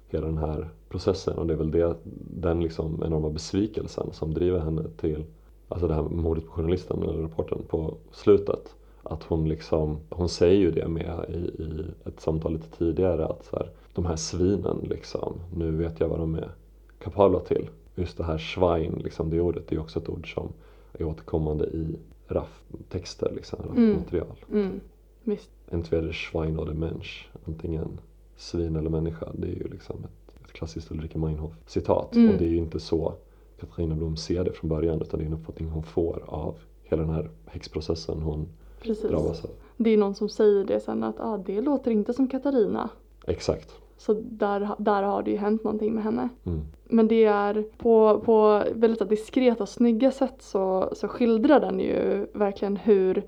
hela 0.09 0.25
den 0.25 0.37
här 0.37 0.69
processen 0.89 1.37
och 1.37 1.47
det 1.47 1.53
är 1.53 1.57
väl 1.57 1.71
det, 1.71 1.95
den 2.31 2.61
liksom 2.61 3.03
enorma 3.05 3.29
besvikelsen 3.29 4.09
som 4.11 4.33
driver 4.33 4.59
henne 4.59 4.83
till 4.97 5.25
alltså 5.67 5.87
det 5.87 5.93
här 5.93 6.01
mordet 6.01 6.45
på 6.45 6.51
journalisten 6.51 7.03
eller 7.03 7.13
reportern 7.13 7.63
på 7.67 7.97
slutet. 8.11 8.75
Att 9.03 9.23
hon 9.23 9.49
liksom, 9.49 9.97
hon 10.09 10.29
säger 10.29 10.59
ju 10.59 10.71
det 10.71 10.87
med 10.87 11.25
i, 11.29 11.63
i 11.63 11.85
ett 12.05 12.19
samtal 12.19 12.53
lite 12.53 12.77
tidigare 12.77 13.25
att 13.25 13.45
så 13.45 13.55
här, 13.55 13.69
de 13.93 14.05
här 14.05 14.15
svinen 14.15 14.77
liksom, 14.89 15.33
nu 15.55 15.71
vet 15.71 15.99
jag 15.99 16.07
vad 16.07 16.19
de 16.19 16.35
är 16.35 16.51
kapabla 16.99 17.39
till. 17.39 17.69
Just 17.95 18.17
det 18.17 18.23
här 18.23 18.37
schwein, 18.37 19.01
liksom, 19.03 19.29
det 19.29 19.41
ordet, 19.41 19.67
det 19.67 19.75
är 19.75 19.79
också 19.79 19.99
ett 19.99 20.09
ord 20.09 20.33
som 20.33 20.53
är 20.93 21.03
återkommande 21.03 21.65
i 21.65 21.95
RAF-texter, 22.27 23.31
liksom, 23.35 23.59
Mm. 23.59 23.89
RAF-material. 23.89 24.35
Mm. 24.51 24.79
Visst. 25.23 25.49
Entweder 25.71 26.11
Schwein 26.11 26.59
oder 26.59 26.73
Mensch, 26.73 27.29
antingen 27.47 27.99
svin 28.39 28.75
eller 28.75 28.89
människa. 28.89 29.27
Det 29.33 29.47
är 29.47 29.55
ju 29.55 29.67
liksom 29.67 29.95
ett, 30.03 30.43
ett 30.43 30.53
klassiskt 30.53 30.91
Ulrike 30.91 31.17
Meinhof 31.17 31.51
citat. 31.65 32.15
Mm. 32.15 32.31
Och 32.31 32.37
det 32.37 32.45
är 32.45 32.49
ju 32.49 32.57
inte 32.57 32.79
så 32.79 33.13
Katarina 33.59 33.95
Blom 33.95 34.17
ser 34.17 34.43
det 34.43 34.51
från 34.51 34.69
början 34.69 35.01
utan 35.01 35.19
det 35.19 35.25
är 35.25 35.27
en 35.27 35.33
uppfattning 35.33 35.69
hon 35.69 35.83
får 35.83 36.23
av 36.25 36.55
hela 36.83 37.01
den 37.01 37.11
här 37.11 37.29
häxprocessen 37.45 38.21
hon 38.21 38.47
Precis. 38.81 39.09
drabbas 39.09 39.43
av. 39.43 39.49
Det 39.77 39.89
är 39.89 39.97
någon 39.97 40.15
som 40.15 40.29
säger 40.29 40.63
det 40.63 40.79
sen 40.79 41.03
att 41.03 41.19
ah, 41.19 41.37
det 41.37 41.61
låter 41.61 41.91
inte 41.91 42.13
som 42.13 42.27
Katarina. 42.27 42.89
Exakt. 43.27 43.75
Så 43.97 44.13
där, 44.13 44.69
där 44.77 45.03
har 45.03 45.23
det 45.23 45.31
ju 45.31 45.37
hänt 45.37 45.63
någonting 45.63 45.93
med 45.93 46.03
henne. 46.03 46.29
Mm. 46.43 46.61
Men 46.83 47.07
det 47.07 47.25
är 47.25 47.63
på, 47.77 48.21
på 48.25 48.63
väldigt 48.73 49.09
diskreta 49.09 49.63
och 49.63 49.69
snygga 49.69 50.11
sätt 50.11 50.35
så, 50.39 50.89
så 50.93 51.07
skildrar 51.07 51.59
den 51.59 51.79
ju 51.79 52.27
verkligen 52.33 52.77
hur 52.77 53.23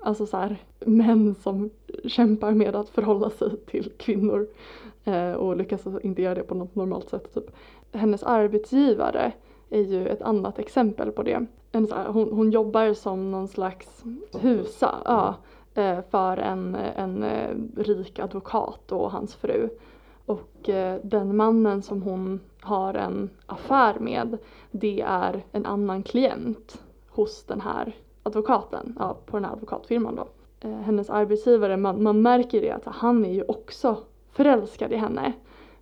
alltså 0.00 0.26
så 0.26 0.36
här, 0.36 0.56
män 0.78 1.34
som 1.34 1.70
kämpar 2.04 2.52
med 2.52 2.76
att 2.76 2.88
förhålla 2.88 3.30
sig 3.30 3.56
till 3.56 3.92
kvinnor 3.96 4.48
eh, 5.04 5.32
och 5.32 5.56
lyckas 5.56 5.86
inte 6.02 6.22
göra 6.22 6.34
det 6.34 6.42
på 6.42 6.54
något 6.54 6.74
normalt 6.74 7.08
sätt. 7.08 7.34
Typ. 7.34 7.50
Hennes 7.92 8.22
arbetsgivare 8.22 9.32
är 9.70 9.80
ju 9.80 10.08
ett 10.08 10.22
annat 10.22 10.58
exempel 10.58 11.12
på 11.12 11.22
det. 11.22 11.46
En, 11.72 11.86
så 11.86 11.94
här, 11.94 12.08
hon, 12.08 12.32
hon 12.32 12.50
jobbar 12.50 12.94
som 12.94 13.30
någon 13.30 13.48
slags 13.48 14.04
husa 14.40 14.94
ja, 15.04 15.34
eh, 15.74 15.98
för 16.10 16.36
en, 16.36 16.74
en 16.74 17.22
eh, 17.22 17.56
rik 17.76 18.18
advokat 18.18 18.92
och 18.92 19.10
hans 19.10 19.34
fru. 19.34 19.68
Och 20.26 20.68
eh, 20.68 21.00
den 21.02 21.36
mannen 21.36 21.82
som 21.82 22.02
hon 22.02 22.40
har 22.60 22.94
en 22.94 23.30
affär 23.46 23.98
med 23.98 24.38
det 24.70 25.00
är 25.00 25.44
en 25.52 25.66
annan 25.66 26.02
klient 26.02 26.82
hos 27.08 27.44
den 27.44 27.60
här 27.60 27.94
advokaten, 28.22 28.96
ja, 28.98 29.16
på 29.26 29.36
den 29.36 29.44
här 29.44 29.52
advokatfirman 29.52 30.16
då. 30.16 30.28
Eh, 30.68 30.80
hennes 30.80 31.10
arbetsgivare, 31.10 31.76
man, 31.76 32.02
man 32.02 32.22
märker 32.22 32.60
det 32.60 32.70
att 32.70 32.84
han 32.84 33.24
är 33.24 33.32
ju 33.32 33.44
också 33.48 33.96
förälskad 34.32 34.92
i 34.92 34.96
henne. 34.96 35.32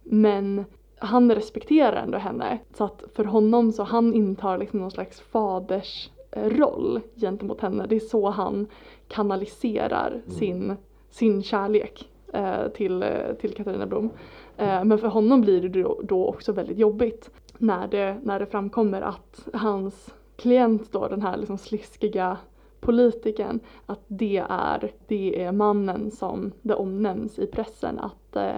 Men 0.02 0.64
han 0.98 1.34
respekterar 1.34 1.96
ändå 1.96 2.18
henne. 2.18 2.58
Så 2.74 2.84
att 2.84 3.04
för 3.14 3.24
honom 3.24 3.72
så 3.72 3.82
han 3.82 4.14
intar 4.14 4.58
liksom 4.58 4.80
någon 4.80 4.90
slags 4.90 5.20
faders 5.20 6.10
eh, 6.30 6.48
roll 6.48 7.00
gentemot 7.16 7.60
henne. 7.60 7.86
Det 7.88 7.96
är 7.96 8.00
så 8.00 8.30
han 8.30 8.66
kanaliserar 9.08 10.20
sin, 10.26 10.76
sin 11.10 11.42
kärlek 11.42 12.08
eh, 12.32 12.68
till, 12.68 13.02
eh, 13.02 13.34
till 13.40 13.54
Katarina 13.54 13.86
Blom. 13.86 14.10
Eh, 14.56 14.84
men 14.84 14.98
för 14.98 15.08
honom 15.08 15.40
blir 15.40 15.60
det 15.60 15.82
då, 15.82 16.00
då 16.02 16.26
också 16.26 16.52
väldigt 16.52 16.78
jobbigt 16.78 17.30
när 17.58 17.88
det, 17.88 18.16
när 18.22 18.40
det 18.40 18.46
framkommer 18.46 19.02
att 19.02 19.48
hans 19.52 20.14
klient 20.38 20.92
då, 20.92 21.08
den 21.08 21.22
här 21.22 21.36
liksom 21.36 21.58
sliskiga 21.58 22.38
politikern, 22.80 23.60
att 23.86 24.00
det 24.06 24.44
är, 24.48 24.92
det 25.06 25.42
är 25.42 25.52
mannen 25.52 26.10
som 26.10 26.52
det 26.62 26.74
omnämns 26.74 27.38
i 27.38 27.46
pressen 27.46 27.98
att 27.98 28.36
eh, 28.36 28.56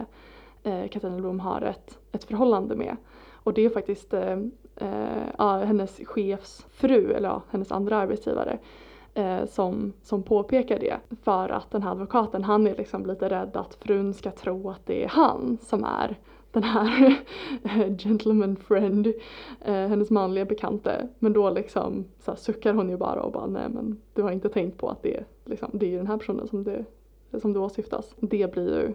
eh 0.63 0.89
Katarina 0.89 1.19
Blom 1.19 1.41
har 1.41 1.63
ett, 1.63 1.99
ett 2.13 2.25
förhållande 2.25 2.77
med. 2.77 2.97
Och 3.33 3.55
det 3.55 3.65
är 3.65 3.71
faktiskt 3.71 4.15
eh, 4.15 4.39
eh, 4.77 5.59
hennes 5.65 6.01
chefs 6.05 6.67
fru, 6.71 7.13
eller 7.13 7.29
ja, 7.29 7.43
hennes 7.51 7.73
andra 7.73 7.97
arbetsgivare, 7.97 8.59
eh, 9.15 9.45
som, 9.47 9.93
som 10.03 10.23
påpekar 10.23 10.79
det. 10.79 10.97
För 11.23 11.49
att 11.49 11.71
den 11.71 11.83
här 11.83 11.91
advokaten, 11.91 12.45
han 12.45 12.67
är 12.67 12.77
liksom 12.77 13.07
lite 13.07 13.29
rädd 13.29 13.57
att 13.57 13.75
frun 13.75 14.15
ska 14.15 14.31
tro 14.31 14.71
att 14.71 14.87
det 14.87 15.05
är 15.05 15.09
han 15.09 15.59
som 15.63 15.85
är 15.85 16.19
den 16.53 16.63
här 16.63 17.15
gentleman 17.99 18.57
friend, 18.57 19.07
eh, 19.61 19.75
hennes 19.75 20.11
manliga 20.11 20.45
bekante. 20.45 21.09
Men 21.19 21.33
då 21.33 21.51
liksom 21.51 22.05
så 22.19 22.31
här, 22.31 22.39
suckar 22.39 22.75
hon 22.75 22.91
ju 22.91 22.97
bara 22.97 23.23
och 23.23 23.33
bara 23.33 23.47
nej 23.47 23.69
men 23.69 24.01
du 24.15 24.23
har 24.23 24.31
inte 24.31 24.49
tänkt 24.49 24.79
på 24.79 24.89
att 24.89 25.03
det 25.03 25.17
är, 25.17 25.27
liksom, 25.45 25.71
det 25.73 25.87
är 25.87 25.91
ju 25.91 25.97
den 25.97 26.07
här 26.07 26.19
personen 26.19 26.49
som 26.49 26.65
det, 26.65 26.85
som 27.41 27.53
det 27.53 27.59
åsyftas. 27.61 28.15
Det 28.21 28.53
blir 28.53 28.83
ju 28.83 28.93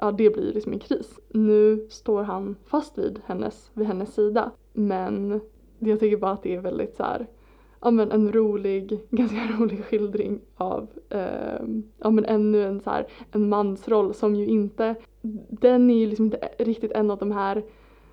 ja, 0.00 0.12
det 0.12 0.30
blir 0.30 0.52
liksom 0.52 0.72
en 0.72 0.78
kris. 0.78 1.18
Nu 1.28 1.86
står 1.90 2.22
han 2.22 2.56
fast 2.64 2.98
vid 2.98 3.20
hennes, 3.26 3.70
vid 3.74 3.86
hennes 3.86 4.14
sida. 4.14 4.50
Men 4.72 5.40
jag 5.78 6.00
tycker 6.00 6.16
bara 6.16 6.32
att 6.32 6.42
det 6.42 6.54
är 6.54 6.60
väldigt 6.60 6.96
så 6.96 7.02
här, 7.02 7.26
ja 7.80 7.90
men 7.90 8.12
en 8.12 8.32
rolig, 8.32 9.00
ganska 9.10 9.56
rolig 9.58 9.84
skildring 9.84 10.40
av, 10.56 10.88
eh, 11.08 11.62
ja 11.98 12.10
men 12.10 12.24
ännu 12.24 12.64
en 12.64 12.80
så 12.80 12.90
här, 12.90 13.06
en 13.32 13.48
mansroll 13.48 14.14
som 14.14 14.34
ju 14.34 14.46
inte, 14.46 14.94
den 15.50 15.90
är 15.90 15.94
ju 15.94 16.06
liksom 16.06 16.24
inte 16.24 16.48
riktigt 16.58 16.92
en 16.92 17.10
av 17.10 17.18
de 17.18 17.30
här, 17.32 17.64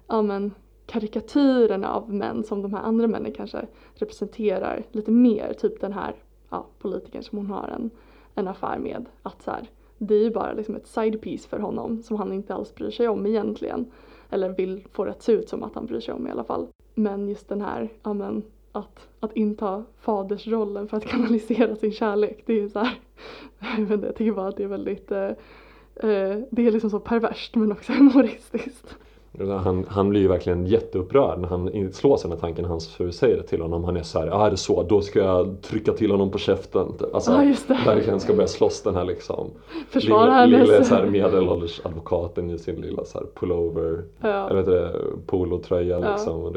ja 0.07 0.21
men 0.21 0.51
karikatyrerna 0.85 1.93
av 1.93 2.13
män 2.13 2.43
som 2.43 2.61
de 2.61 2.73
här 2.73 2.81
andra 2.81 3.07
männen 3.07 3.31
kanske 3.31 3.67
representerar 3.93 4.83
lite 4.91 5.11
mer. 5.11 5.53
Typ 5.53 5.81
den 5.81 5.93
här, 5.93 6.15
ja, 6.49 6.65
politikern 6.79 7.23
som 7.23 7.37
hon 7.37 7.47
har 7.47 7.67
en, 7.67 7.89
en 8.35 8.47
affär 8.47 8.79
med. 8.79 9.05
Att 9.23 9.41
så 9.41 9.51
här, 9.51 9.69
det 9.97 10.15
är 10.15 10.23
ju 10.23 10.31
bara 10.31 10.53
liksom 10.53 10.75
ett 10.75 10.87
side 10.87 11.21
piece 11.21 11.47
för 11.47 11.59
honom 11.59 12.03
som 12.03 12.17
han 12.17 12.33
inte 12.33 12.53
alls 12.53 12.75
bryr 12.75 12.91
sig 12.91 13.07
om 13.07 13.25
egentligen. 13.25 13.91
Eller 14.29 14.49
vill 14.49 14.87
få 14.91 15.05
det 15.05 15.11
att 15.11 15.23
se 15.23 15.31
ut 15.31 15.49
som 15.49 15.63
att 15.63 15.75
han 15.75 15.85
bryr 15.85 15.99
sig 15.99 16.13
om 16.13 16.27
i 16.27 16.31
alla 16.31 16.43
fall. 16.43 16.67
Men 16.93 17.27
just 17.29 17.49
den 17.49 17.61
här, 17.61 17.93
ja 18.03 18.13
men 18.13 18.43
att, 18.71 19.07
att 19.19 19.33
inta 19.33 19.83
fadersrollen 19.99 20.87
för 20.87 20.97
att 20.97 21.05
kanalisera 21.07 21.75
sin 21.75 21.91
kärlek. 21.91 22.43
Det 22.45 22.53
är 22.53 22.61
ju 22.61 22.69
så 22.69 22.79
här, 22.79 22.99
jag 23.77 23.85
vet 23.85 23.91
inte, 23.91 24.07
jag 24.07 24.15
tycker 24.15 24.31
bara 24.33 24.47
att 24.47 24.57
det 24.57 24.63
är 24.63 24.67
väldigt, 24.67 25.11
eh, 25.11 25.29
det 26.49 26.67
är 26.67 26.71
liksom 26.71 26.89
så 26.89 26.99
perverst 26.99 27.55
men 27.55 27.71
också 27.71 27.91
humoristiskt. 27.97 28.95
Han, 29.39 29.85
han 29.87 30.09
blir 30.09 30.21
ju 30.21 30.27
verkligen 30.27 30.65
jätteupprörd 30.65 31.39
när 31.39 31.47
han 31.47 31.91
slås 31.93 32.23
av 32.25 32.31
den 32.31 32.39
tanken 32.39 32.61
när 32.61 32.69
hans 32.69 32.87
fru 32.87 33.11
säger 33.11 33.37
det 33.37 33.43
till 33.43 33.61
honom. 33.61 33.83
Han 33.83 33.97
är 33.97 34.03
så 34.03 34.19
här, 34.19 34.45
är 34.45 34.51
det 34.51 34.57
så, 34.57 34.83
då 34.83 35.01
ska 35.01 35.19
jag 35.19 35.61
trycka 35.61 35.93
till 35.93 36.11
honom 36.11 36.31
på 36.31 36.37
käften. 36.37 36.87
Alltså, 37.13 37.31
Ja, 37.31 37.43
just 37.43 37.67
det. 37.67 37.79
verkligen 37.85 38.19
ska 38.19 38.33
börja 38.33 38.47
slåss 38.47 38.81
den 38.81 38.95
här 38.95 39.03
liksom 39.05 39.51
Försvara 39.89 40.31
hennes... 40.31 40.67
lilla 40.69 40.83
så 40.83 40.95
här 40.95 41.05
medelålders 41.05 41.81
advokaten 41.85 42.49
i 42.49 42.57
sin 42.57 42.75
lilla 42.75 43.05
så 43.05 43.17
här 43.17 43.27
pullover, 43.35 44.03
ja. 44.21 44.49
eller 44.49 44.63
det, 44.63 44.93
polotröja 45.25 45.99
Ja. 45.99 46.11
liksom. 46.11 46.55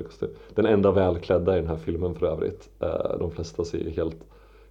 Den 0.54 0.66
enda 0.66 0.90
välklädda 0.90 1.56
i 1.56 1.60
den 1.60 1.68
här 1.68 1.76
filmen 1.76 2.14
för 2.14 2.26
övrigt. 2.26 2.68
Eh, 2.80 3.18
de 3.18 3.30
flesta 3.30 3.64
ser 3.64 3.78
ju 3.78 3.90
helt 3.90 4.16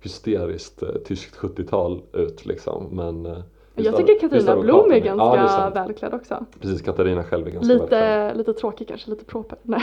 hysteriskt 0.01 0.83
eh, 0.83 0.89
tyskt 1.05 1.37
70-tal 1.37 2.01
ut 2.13 2.45
liksom. 2.45 2.87
Men 2.91 3.25
eh, 3.25 3.37
Jag 3.85 3.95
tycker 3.97 4.19
Katarina 4.19 4.55
Blom 4.55 4.91
är 4.91 5.05
Ja, 5.05 5.15
ganska 5.15 5.47
sant. 5.47 5.75
välklädd 5.75 6.13
också. 6.13 6.45
Precis, 6.59 6.81
Katarina 6.81 7.23
själv 7.23 7.47
är 7.47 7.51
ganska 7.51 7.73
välklädd. 7.73 8.27
Lite, 8.27 8.33
lite 8.37 8.53
tråkig 8.53 8.87
kanske, 8.87 9.09
lite 9.09 9.25
proper. 9.25 9.57
Nej. 9.63 9.81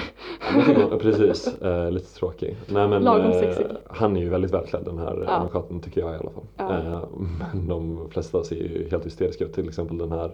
Ja, 0.91 0.99
Precis, 0.99 1.63
eh, 1.63 1.91
lite 1.91 2.15
tråkig. 2.15 2.57
Nej, 2.67 2.89
men, 2.89 3.03
Lagom 3.03 3.27
eh, 3.31 3.39
sexig. 3.41 3.67
Han 3.87 4.17
är 4.17 4.21
ju 4.21 4.29
väldigt 4.29 4.55
välklädd 4.55 4.85
den 4.85 4.99
här 4.99 5.23
Ja. 5.27 5.33
advokaten 5.37 5.81
tycker 5.81 6.01
jag 6.01 6.11
i 6.15 6.19
alla 6.19 6.31
fall. 6.31 6.45
Ja. 6.57 6.73
Eh, 6.77 7.01
men 7.55 7.69
de 7.69 8.09
flesta 8.11 8.45
ser 8.45 8.57
ju 8.57 8.89
helt 8.91 9.07
hysteriska 9.07 9.45
ut. 9.45 9.53
Till 9.53 9.69
exempel 9.69 9.99
den 9.99 10.13
här 10.13 10.31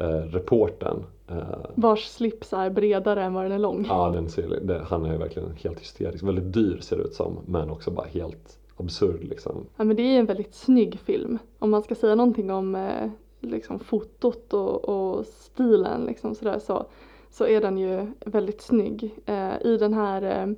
eh, 0.00 0.06
reportern. 0.06 1.04
Eh, 1.30 1.36
Vars 1.74 2.04
slips 2.06 2.52
är 2.52 2.70
bredare 2.70 3.22
än 3.24 3.34
vad 3.34 3.44
den 3.44 3.52
är 3.52 3.58
lång. 3.58 3.86
ja, 3.88 4.10
den 4.10 4.28
ser, 4.28 4.60
det, 4.62 4.82
han 4.88 5.04
är 5.06 5.12
ju 5.12 5.18
verkligen 5.18 5.48
helt 5.62 5.80
hysterisk. 5.80 6.24
Väldigt 6.24 6.52
dyr 6.52 6.78
ser 6.80 6.96
det 6.96 7.02
ut 7.02 7.14
som. 7.14 7.38
Men 7.46 7.70
också 7.70 7.90
bara 7.90 8.06
helt 8.06 8.58
absurd 8.78 9.24
liksom. 9.24 9.66
Ja, 9.76 9.84
men 9.84 9.96
det 9.96 10.02
är 10.02 10.18
en 10.18 10.26
väldigt 10.26 10.54
snygg 10.54 10.98
film. 10.98 11.38
Om 11.58 11.70
man 11.70 11.82
ska 11.82 11.94
säga 11.94 12.14
någonting 12.14 12.50
om 12.50 12.74
eh, 12.74 13.10
liksom 13.40 13.78
fotot 13.78 14.52
och, 14.52 14.88
och 14.88 15.26
stilen 15.26 16.04
liksom 16.04 16.34
sådär, 16.34 16.58
så, 16.58 16.86
så 17.30 17.46
är 17.46 17.60
den 17.60 17.78
ju 17.78 18.06
väldigt 18.20 18.60
snygg. 18.60 19.14
Eh, 19.26 19.62
I 19.62 19.76
den 19.76 19.94
här 19.94 20.22
eh, 20.22 20.54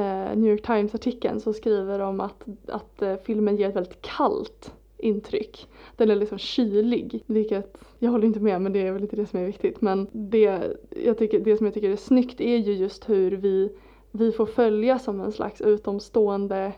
eh, 0.00 0.36
New 0.36 0.50
York 0.50 0.66
Times-artikeln 0.66 1.40
så 1.40 1.52
skriver 1.52 1.98
de 1.98 2.20
att, 2.20 2.44
att 2.68 3.02
eh, 3.02 3.16
filmen 3.16 3.56
ger 3.56 3.68
ett 3.68 3.76
väldigt 3.76 4.02
kallt 4.02 4.72
intryck. 4.98 5.68
Den 5.96 6.10
är 6.10 6.16
liksom 6.16 6.38
kylig, 6.38 7.22
vilket 7.26 7.76
jag 7.98 8.10
håller 8.10 8.26
inte 8.26 8.40
med 8.40 8.62
men 8.62 8.72
det 8.72 8.86
är 8.86 8.92
väl 8.92 9.02
inte 9.02 9.16
det 9.16 9.26
som 9.26 9.40
är 9.40 9.46
viktigt. 9.46 9.80
Men 9.80 10.08
det, 10.12 10.76
jag 11.04 11.18
tycker, 11.18 11.40
det 11.40 11.56
som 11.56 11.66
jag 11.66 11.74
tycker 11.74 11.90
är 11.90 11.96
snyggt 11.96 12.40
är 12.40 12.56
ju 12.56 12.72
just 12.72 13.08
hur 13.08 13.30
vi, 13.30 13.72
vi 14.10 14.32
får 14.32 14.46
följa 14.46 14.98
som 14.98 15.20
en 15.20 15.32
slags 15.32 15.60
utomstående 15.60 16.72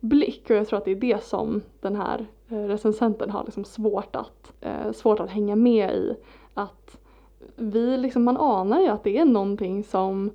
blick 0.00 0.50
och 0.50 0.56
jag 0.56 0.68
tror 0.68 0.78
att 0.78 0.84
det 0.84 0.90
är 0.90 0.96
det 0.96 1.24
som 1.24 1.62
den 1.80 1.96
här 1.96 2.26
eh, 2.48 2.64
recensenten 2.64 3.30
har 3.30 3.44
liksom 3.44 3.64
svårt 3.64 4.16
att, 4.16 4.52
eh, 4.60 4.92
svårt 4.92 5.20
att 5.20 5.30
hänga 5.30 5.56
med 5.56 5.94
i. 5.94 6.16
Att 6.54 6.98
vi 7.56 7.96
liksom, 7.96 8.24
man 8.24 8.36
anar 8.36 8.80
ju 8.80 8.88
att 8.88 9.04
det 9.04 9.18
är 9.18 9.24
någonting 9.24 9.84
som 9.84 10.30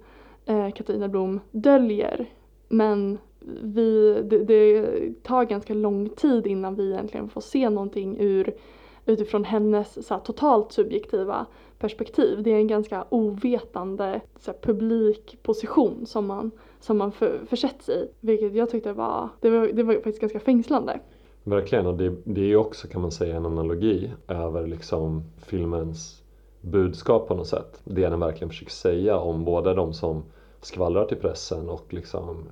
eh, 0.46 0.72
Katarina 0.72 1.08
Blom 1.08 1.40
döljer 1.52 2.28
men 2.68 3.18
vi, 3.62 4.22
det, 4.24 4.44
det 4.44 5.24
tar 5.24 5.44
ganska 5.44 5.74
lång 5.74 6.10
tid 6.10 6.48
innan 6.48 6.76
vi 6.76 6.92
egentligen 6.92 7.30
får 7.30 7.42
se 7.42 7.70
någonting 7.70 8.18
ur, 8.20 8.54
utifrån 9.06 9.44
hennes 9.44 10.08
så 10.08 10.14
här, 10.14 10.22
totalt 10.22 10.72
subjektiva 10.72 11.46
perspektiv. 11.80 12.44
Det 12.44 12.52
är 12.52 12.58
en 12.58 12.68
ganska 12.68 13.06
ovetande 13.10 14.22
så 14.40 14.52
här, 14.52 14.60
publikposition 14.62 16.06
som 16.06 16.26
man, 16.26 16.52
som 16.86 16.98
man 16.98 17.12
för, 17.12 17.40
försätts 17.50 17.90
i. 17.90 18.10
Vilket 18.20 18.56
jag 18.56 18.70
tyckte 18.70 18.94
var, 18.94 19.30
det 19.42 19.50
var, 19.50 19.68
det 19.68 19.84
var 19.84 19.94
faktiskt 19.94 20.20
ganska 20.20 20.40
fängslande. 20.40 21.00
Verkligen, 21.44 21.86
och 21.86 21.98
det, 21.98 22.16
det 22.24 22.42
är 22.42 22.46
ju 22.46 22.56
också 22.56 22.88
kan 22.88 23.02
man 23.02 23.12
säga 23.12 23.36
en 23.36 23.46
analogi 23.46 24.12
över 24.28 24.68
liksom 24.68 25.24
filmens 25.38 26.24
budskap 26.62 27.28
på 27.28 27.36
något 27.36 27.48
sätt. 27.48 27.82
Det 27.84 28.10
den 28.10 28.20
verkligen 28.20 28.50
försöker 28.50 28.72
säga 28.72 29.18
om 29.18 29.46
både 29.46 29.74
de 29.74 29.94
som 29.94 30.24
skvallrar 30.66 31.06
till 31.06 31.18
pressen 31.18 31.70
och 31.70 31.94
liksom 31.94 32.44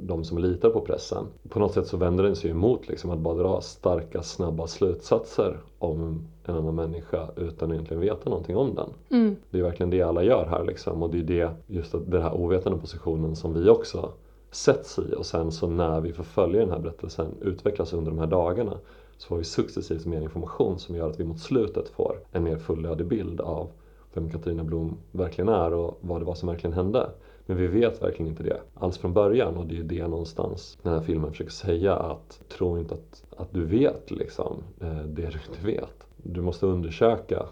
de 0.00 0.24
som 0.24 0.38
litar 0.38 0.70
på 0.70 0.80
pressen. 0.80 1.26
På 1.48 1.58
något 1.58 1.72
sätt 1.72 1.86
så 1.86 1.96
vänder 1.96 2.24
den 2.24 2.36
sig 2.36 2.50
emot 2.50 2.88
liksom 2.88 3.10
att 3.10 3.18
bara 3.18 3.34
dra 3.34 3.60
starka, 3.60 4.22
snabba 4.22 4.66
slutsatser 4.66 5.58
om 5.78 6.26
en 6.44 6.54
annan 6.54 6.74
människa 6.74 7.28
utan 7.36 7.68
att 7.68 7.74
egentligen 7.74 8.00
veta 8.00 8.30
någonting 8.30 8.56
om 8.56 8.74
den. 8.74 8.90
Mm. 9.10 9.36
Det 9.50 9.58
är 9.58 9.62
verkligen 9.62 9.90
det 9.90 10.02
alla 10.02 10.22
gör 10.22 10.46
här 10.46 10.64
liksom 10.64 11.02
och 11.02 11.10
det 11.10 11.18
är 11.18 11.22
det, 11.22 11.50
just 11.66 11.94
den 12.06 12.22
här 12.22 12.34
ovetande 12.34 12.78
positionen 12.78 13.36
som 13.36 13.54
vi 13.54 13.68
också 13.68 14.10
sätts 14.50 14.98
i 14.98 15.14
och 15.14 15.26
sen 15.26 15.52
så 15.52 15.68
när 15.68 16.00
vi 16.00 16.12
får 16.12 16.24
följa 16.24 16.60
den 16.60 16.70
här 16.70 16.78
berättelsen 16.78 17.28
utvecklas 17.40 17.92
under 17.92 18.10
de 18.10 18.18
här 18.18 18.26
dagarna 18.26 18.78
så 19.16 19.28
får 19.28 19.36
vi 19.36 19.44
successivt 19.44 20.06
mer 20.06 20.20
information 20.20 20.78
som 20.78 20.96
gör 20.96 21.10
att 21.10 21.20
vi 21.20 21.24
mot 21.24 21.40
slutet 21.40 21.88
får 21.88 22.18
en 22.32 22.44
mer 22.44 22.56
fullödig 22.56 23.06
bild 23.06 23.40
av 23.40 23.68
vem 24.14 24.30
Katarina 24.30 24.64
Blom 24.64 24.96
verkligen 25.12 25.48
är 25.48 25.72
och 25.72 25.98
vad 26.00 26.20
det 26.20 26.24
var 26.24 26.34
som 26.34 26.48
verkligen 26.48 26.74
hände. 26.74 27.10
Men 27.46 27.56
vi 27.56 27.66
vet 27.66 28.02
verkligen 28.02 28.30
inte 28.30 28.42
det 28.42 28.60
alls 28.74 28.98
från 28.98 29.12
början 29.12 29.56
och 29.56 29.66
det 29.66 29.74
är 29.74 29.76
ju 29.76 29.82
det 29.82 30.06
någonstans 30.06 30.78
den 30.82 30.92
här 30.92 31.00
filmen 31.00 31.30
försöker 31.30 31.50
säga 31.50 31.94
att 31.96 32.40
tro 32.48 32.78
inte 32.78 32.94
att, 32.94 33.24
att 33.36 33.52
du 33.52 33.64
vet 33.64 34.10
liksom 34.10 34.62
eh, 34.80 34.96
det 34.96 35.22
du 35.22 35.38
inte 35.48 35.66
vet. 35.66 36.06
Du 36.16 36.40
måste 36.40 36.66
undersöka. 36.66 37.46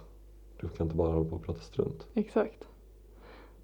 Du 0.61 0.69
kan 0.69 0.87
inte 0.87 0.97
bara 0.97 1.13
hålla 1.13 1.31
på 1.31 1.37
och 1.37 1.45
prata 1.45 1.61
strunt. 1.61 2.07
Exakt. 2.15 2.65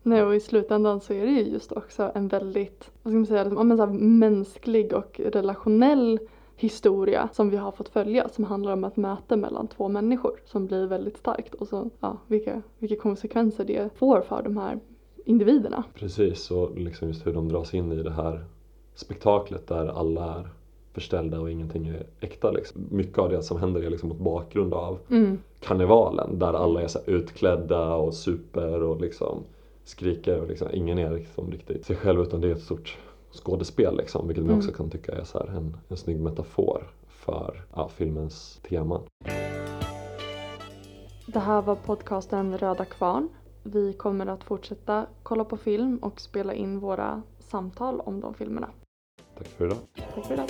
Nej 0.03 0.23
och 0.23 0.35
i 0.35 0.41
slutändan 0.41 1.01
så 1.01 1.13
är 1.13 1.27
det 1.27 1.33
ju 1.33 1.43
just 1.43 1.73
också 1.73 2.13
en 2.15 2.29
väldigt, 2.29 2.91
vad 3.03 3.13
ska 3.13 3.17
man 3.17 3.27
säga, 3.27 3.65
men 3.65 3.77
så 3.77 3.87
här, 3.87 3.93
mänsklig 3.93 4.93
och 4.93 5.21
relationell 5.25 6.19
historia 6.57 7.29
som 7.33 7.51
vi 7.51 7.57
har 7.57 7.73
fått 7.73 7.89
följa 7.89 8.29
som 8.29 8.45
handlar 8.45 8.73
om 8.73 8.85
ett 8.85 8.97
möte 8.97 9.37
mellan 9.37 9.69
två 9.69 9.89
människor 9.89 10.41
som 10.45 10.67
blir 10.67 10.87
väldigt 10.87 11.17
starkt 11.17 11.55
och 11.55 11.69
så, 11.69 11.91
ja, 12.01 12.19
vilka, 12.27 12.63
vilka 12.79 12.97
konsekvenser 12.97 13.65
det 13.65 13.99
får 13.99 14.21
för 14.21 14.43
de 14.43 14.57
här 14.57 14.79
individerna. 15.29 15.85
Precis, 15.95 16.51
och 16.51 16.79
liksom 16.79 17.09
just 17.09 17.27
hur 17.27 17.33
de 17.33 17.49
dras 17.49 17.75
in 17.75 17.93
i 17.93 18.03
det 18.03 18.11
här 18.11 18.45
spektaklet 18.95 19.67
där 19.67 19.87
alla 19.87 20.35
är 20.35 20.49
förställda 20.93 21.41
och 21.41 21.51
ingenting 21.51 21.89
är 21.89 22.07
äkta. 22.21 22.51
Liksom. 22.51 22.87
Mycket 22.91 23.19
av 23.19 23.29
det 23.31 23.43
som 23.43 23.61
händer 23.61 23.83
är 23.83 23.91
liksom 23.91 24.09
mot 24.09 24.19
bakgrund 24.19 24.75
av 24.75 24.99
Mm. 25.11 25.39
karnevalen 25.61 26.39
där 26.39 26.53
alla 26.53 26.83
är 26.83 26.89
så 26.89 26.99
utklädda 27.07 27.95
och 27.95 28.15
super 28.15 28.83
och 28.83 29.01
liksom 29.01 29.43
skriker 29.85 30.41
och 30.41 30.49
liksom, 30.49 30.69
ingen 30.73 30.99
är 30.99 31.11
liksom 31.11 31.51
riktigt 31.51 31.87
sig 31.87 31.97
själv 31.97 32.21
utan 32.21 32.41
det 32.41 32.49
är 32.49 32.53
ett 32.53 32.63
stort 32.63 32.99
skådespel 33.33 33.97
liksom, 33.97 34.27
vilket 34.29 34.45
man 34.45 34.51
Mm. 34.51 34.59
också 34.59 34.73
kan 34.73 34.91
tycka 34.91 35.13
är 35.13 35.25
så 35.25 35.39
en, 35.39 35.77
en 35.89 35.97
snygg 35.97 36.21
metafor 36.21 36.83
för 37.09 37.63
ja, 37.75 37.89
filmens 37.89 38.61
tema. 38.69 39.01
Det 41.27 41.39
här 41.39 41.63
var 41.63 41.75
podcasten 41.75 42.59
Röda 42.59 42.85
Kvarn. 42.85 43.29
Vi 43.73 43.93
kommer 43.93 44.27
att 44.27 44.45
fortsätta 44.45 45.07
kolla 45.23 45.45
på 45.45 45.57
film 45.57 45.99
och 45.99 46.21
spela 46.21 46.55
in 46.55 46.79
våra 46.79 47.23
samtal 47.39 48.01
om 48.01 48.21
de 48.21 48.35
filmerna. 48.35 48.71
Tack 49.39 49.47
för 49.47 49.67
idag. 49.67 49.79
Tack 50.15 50.27
för 50.27 50.35
idag. 50.35 50.49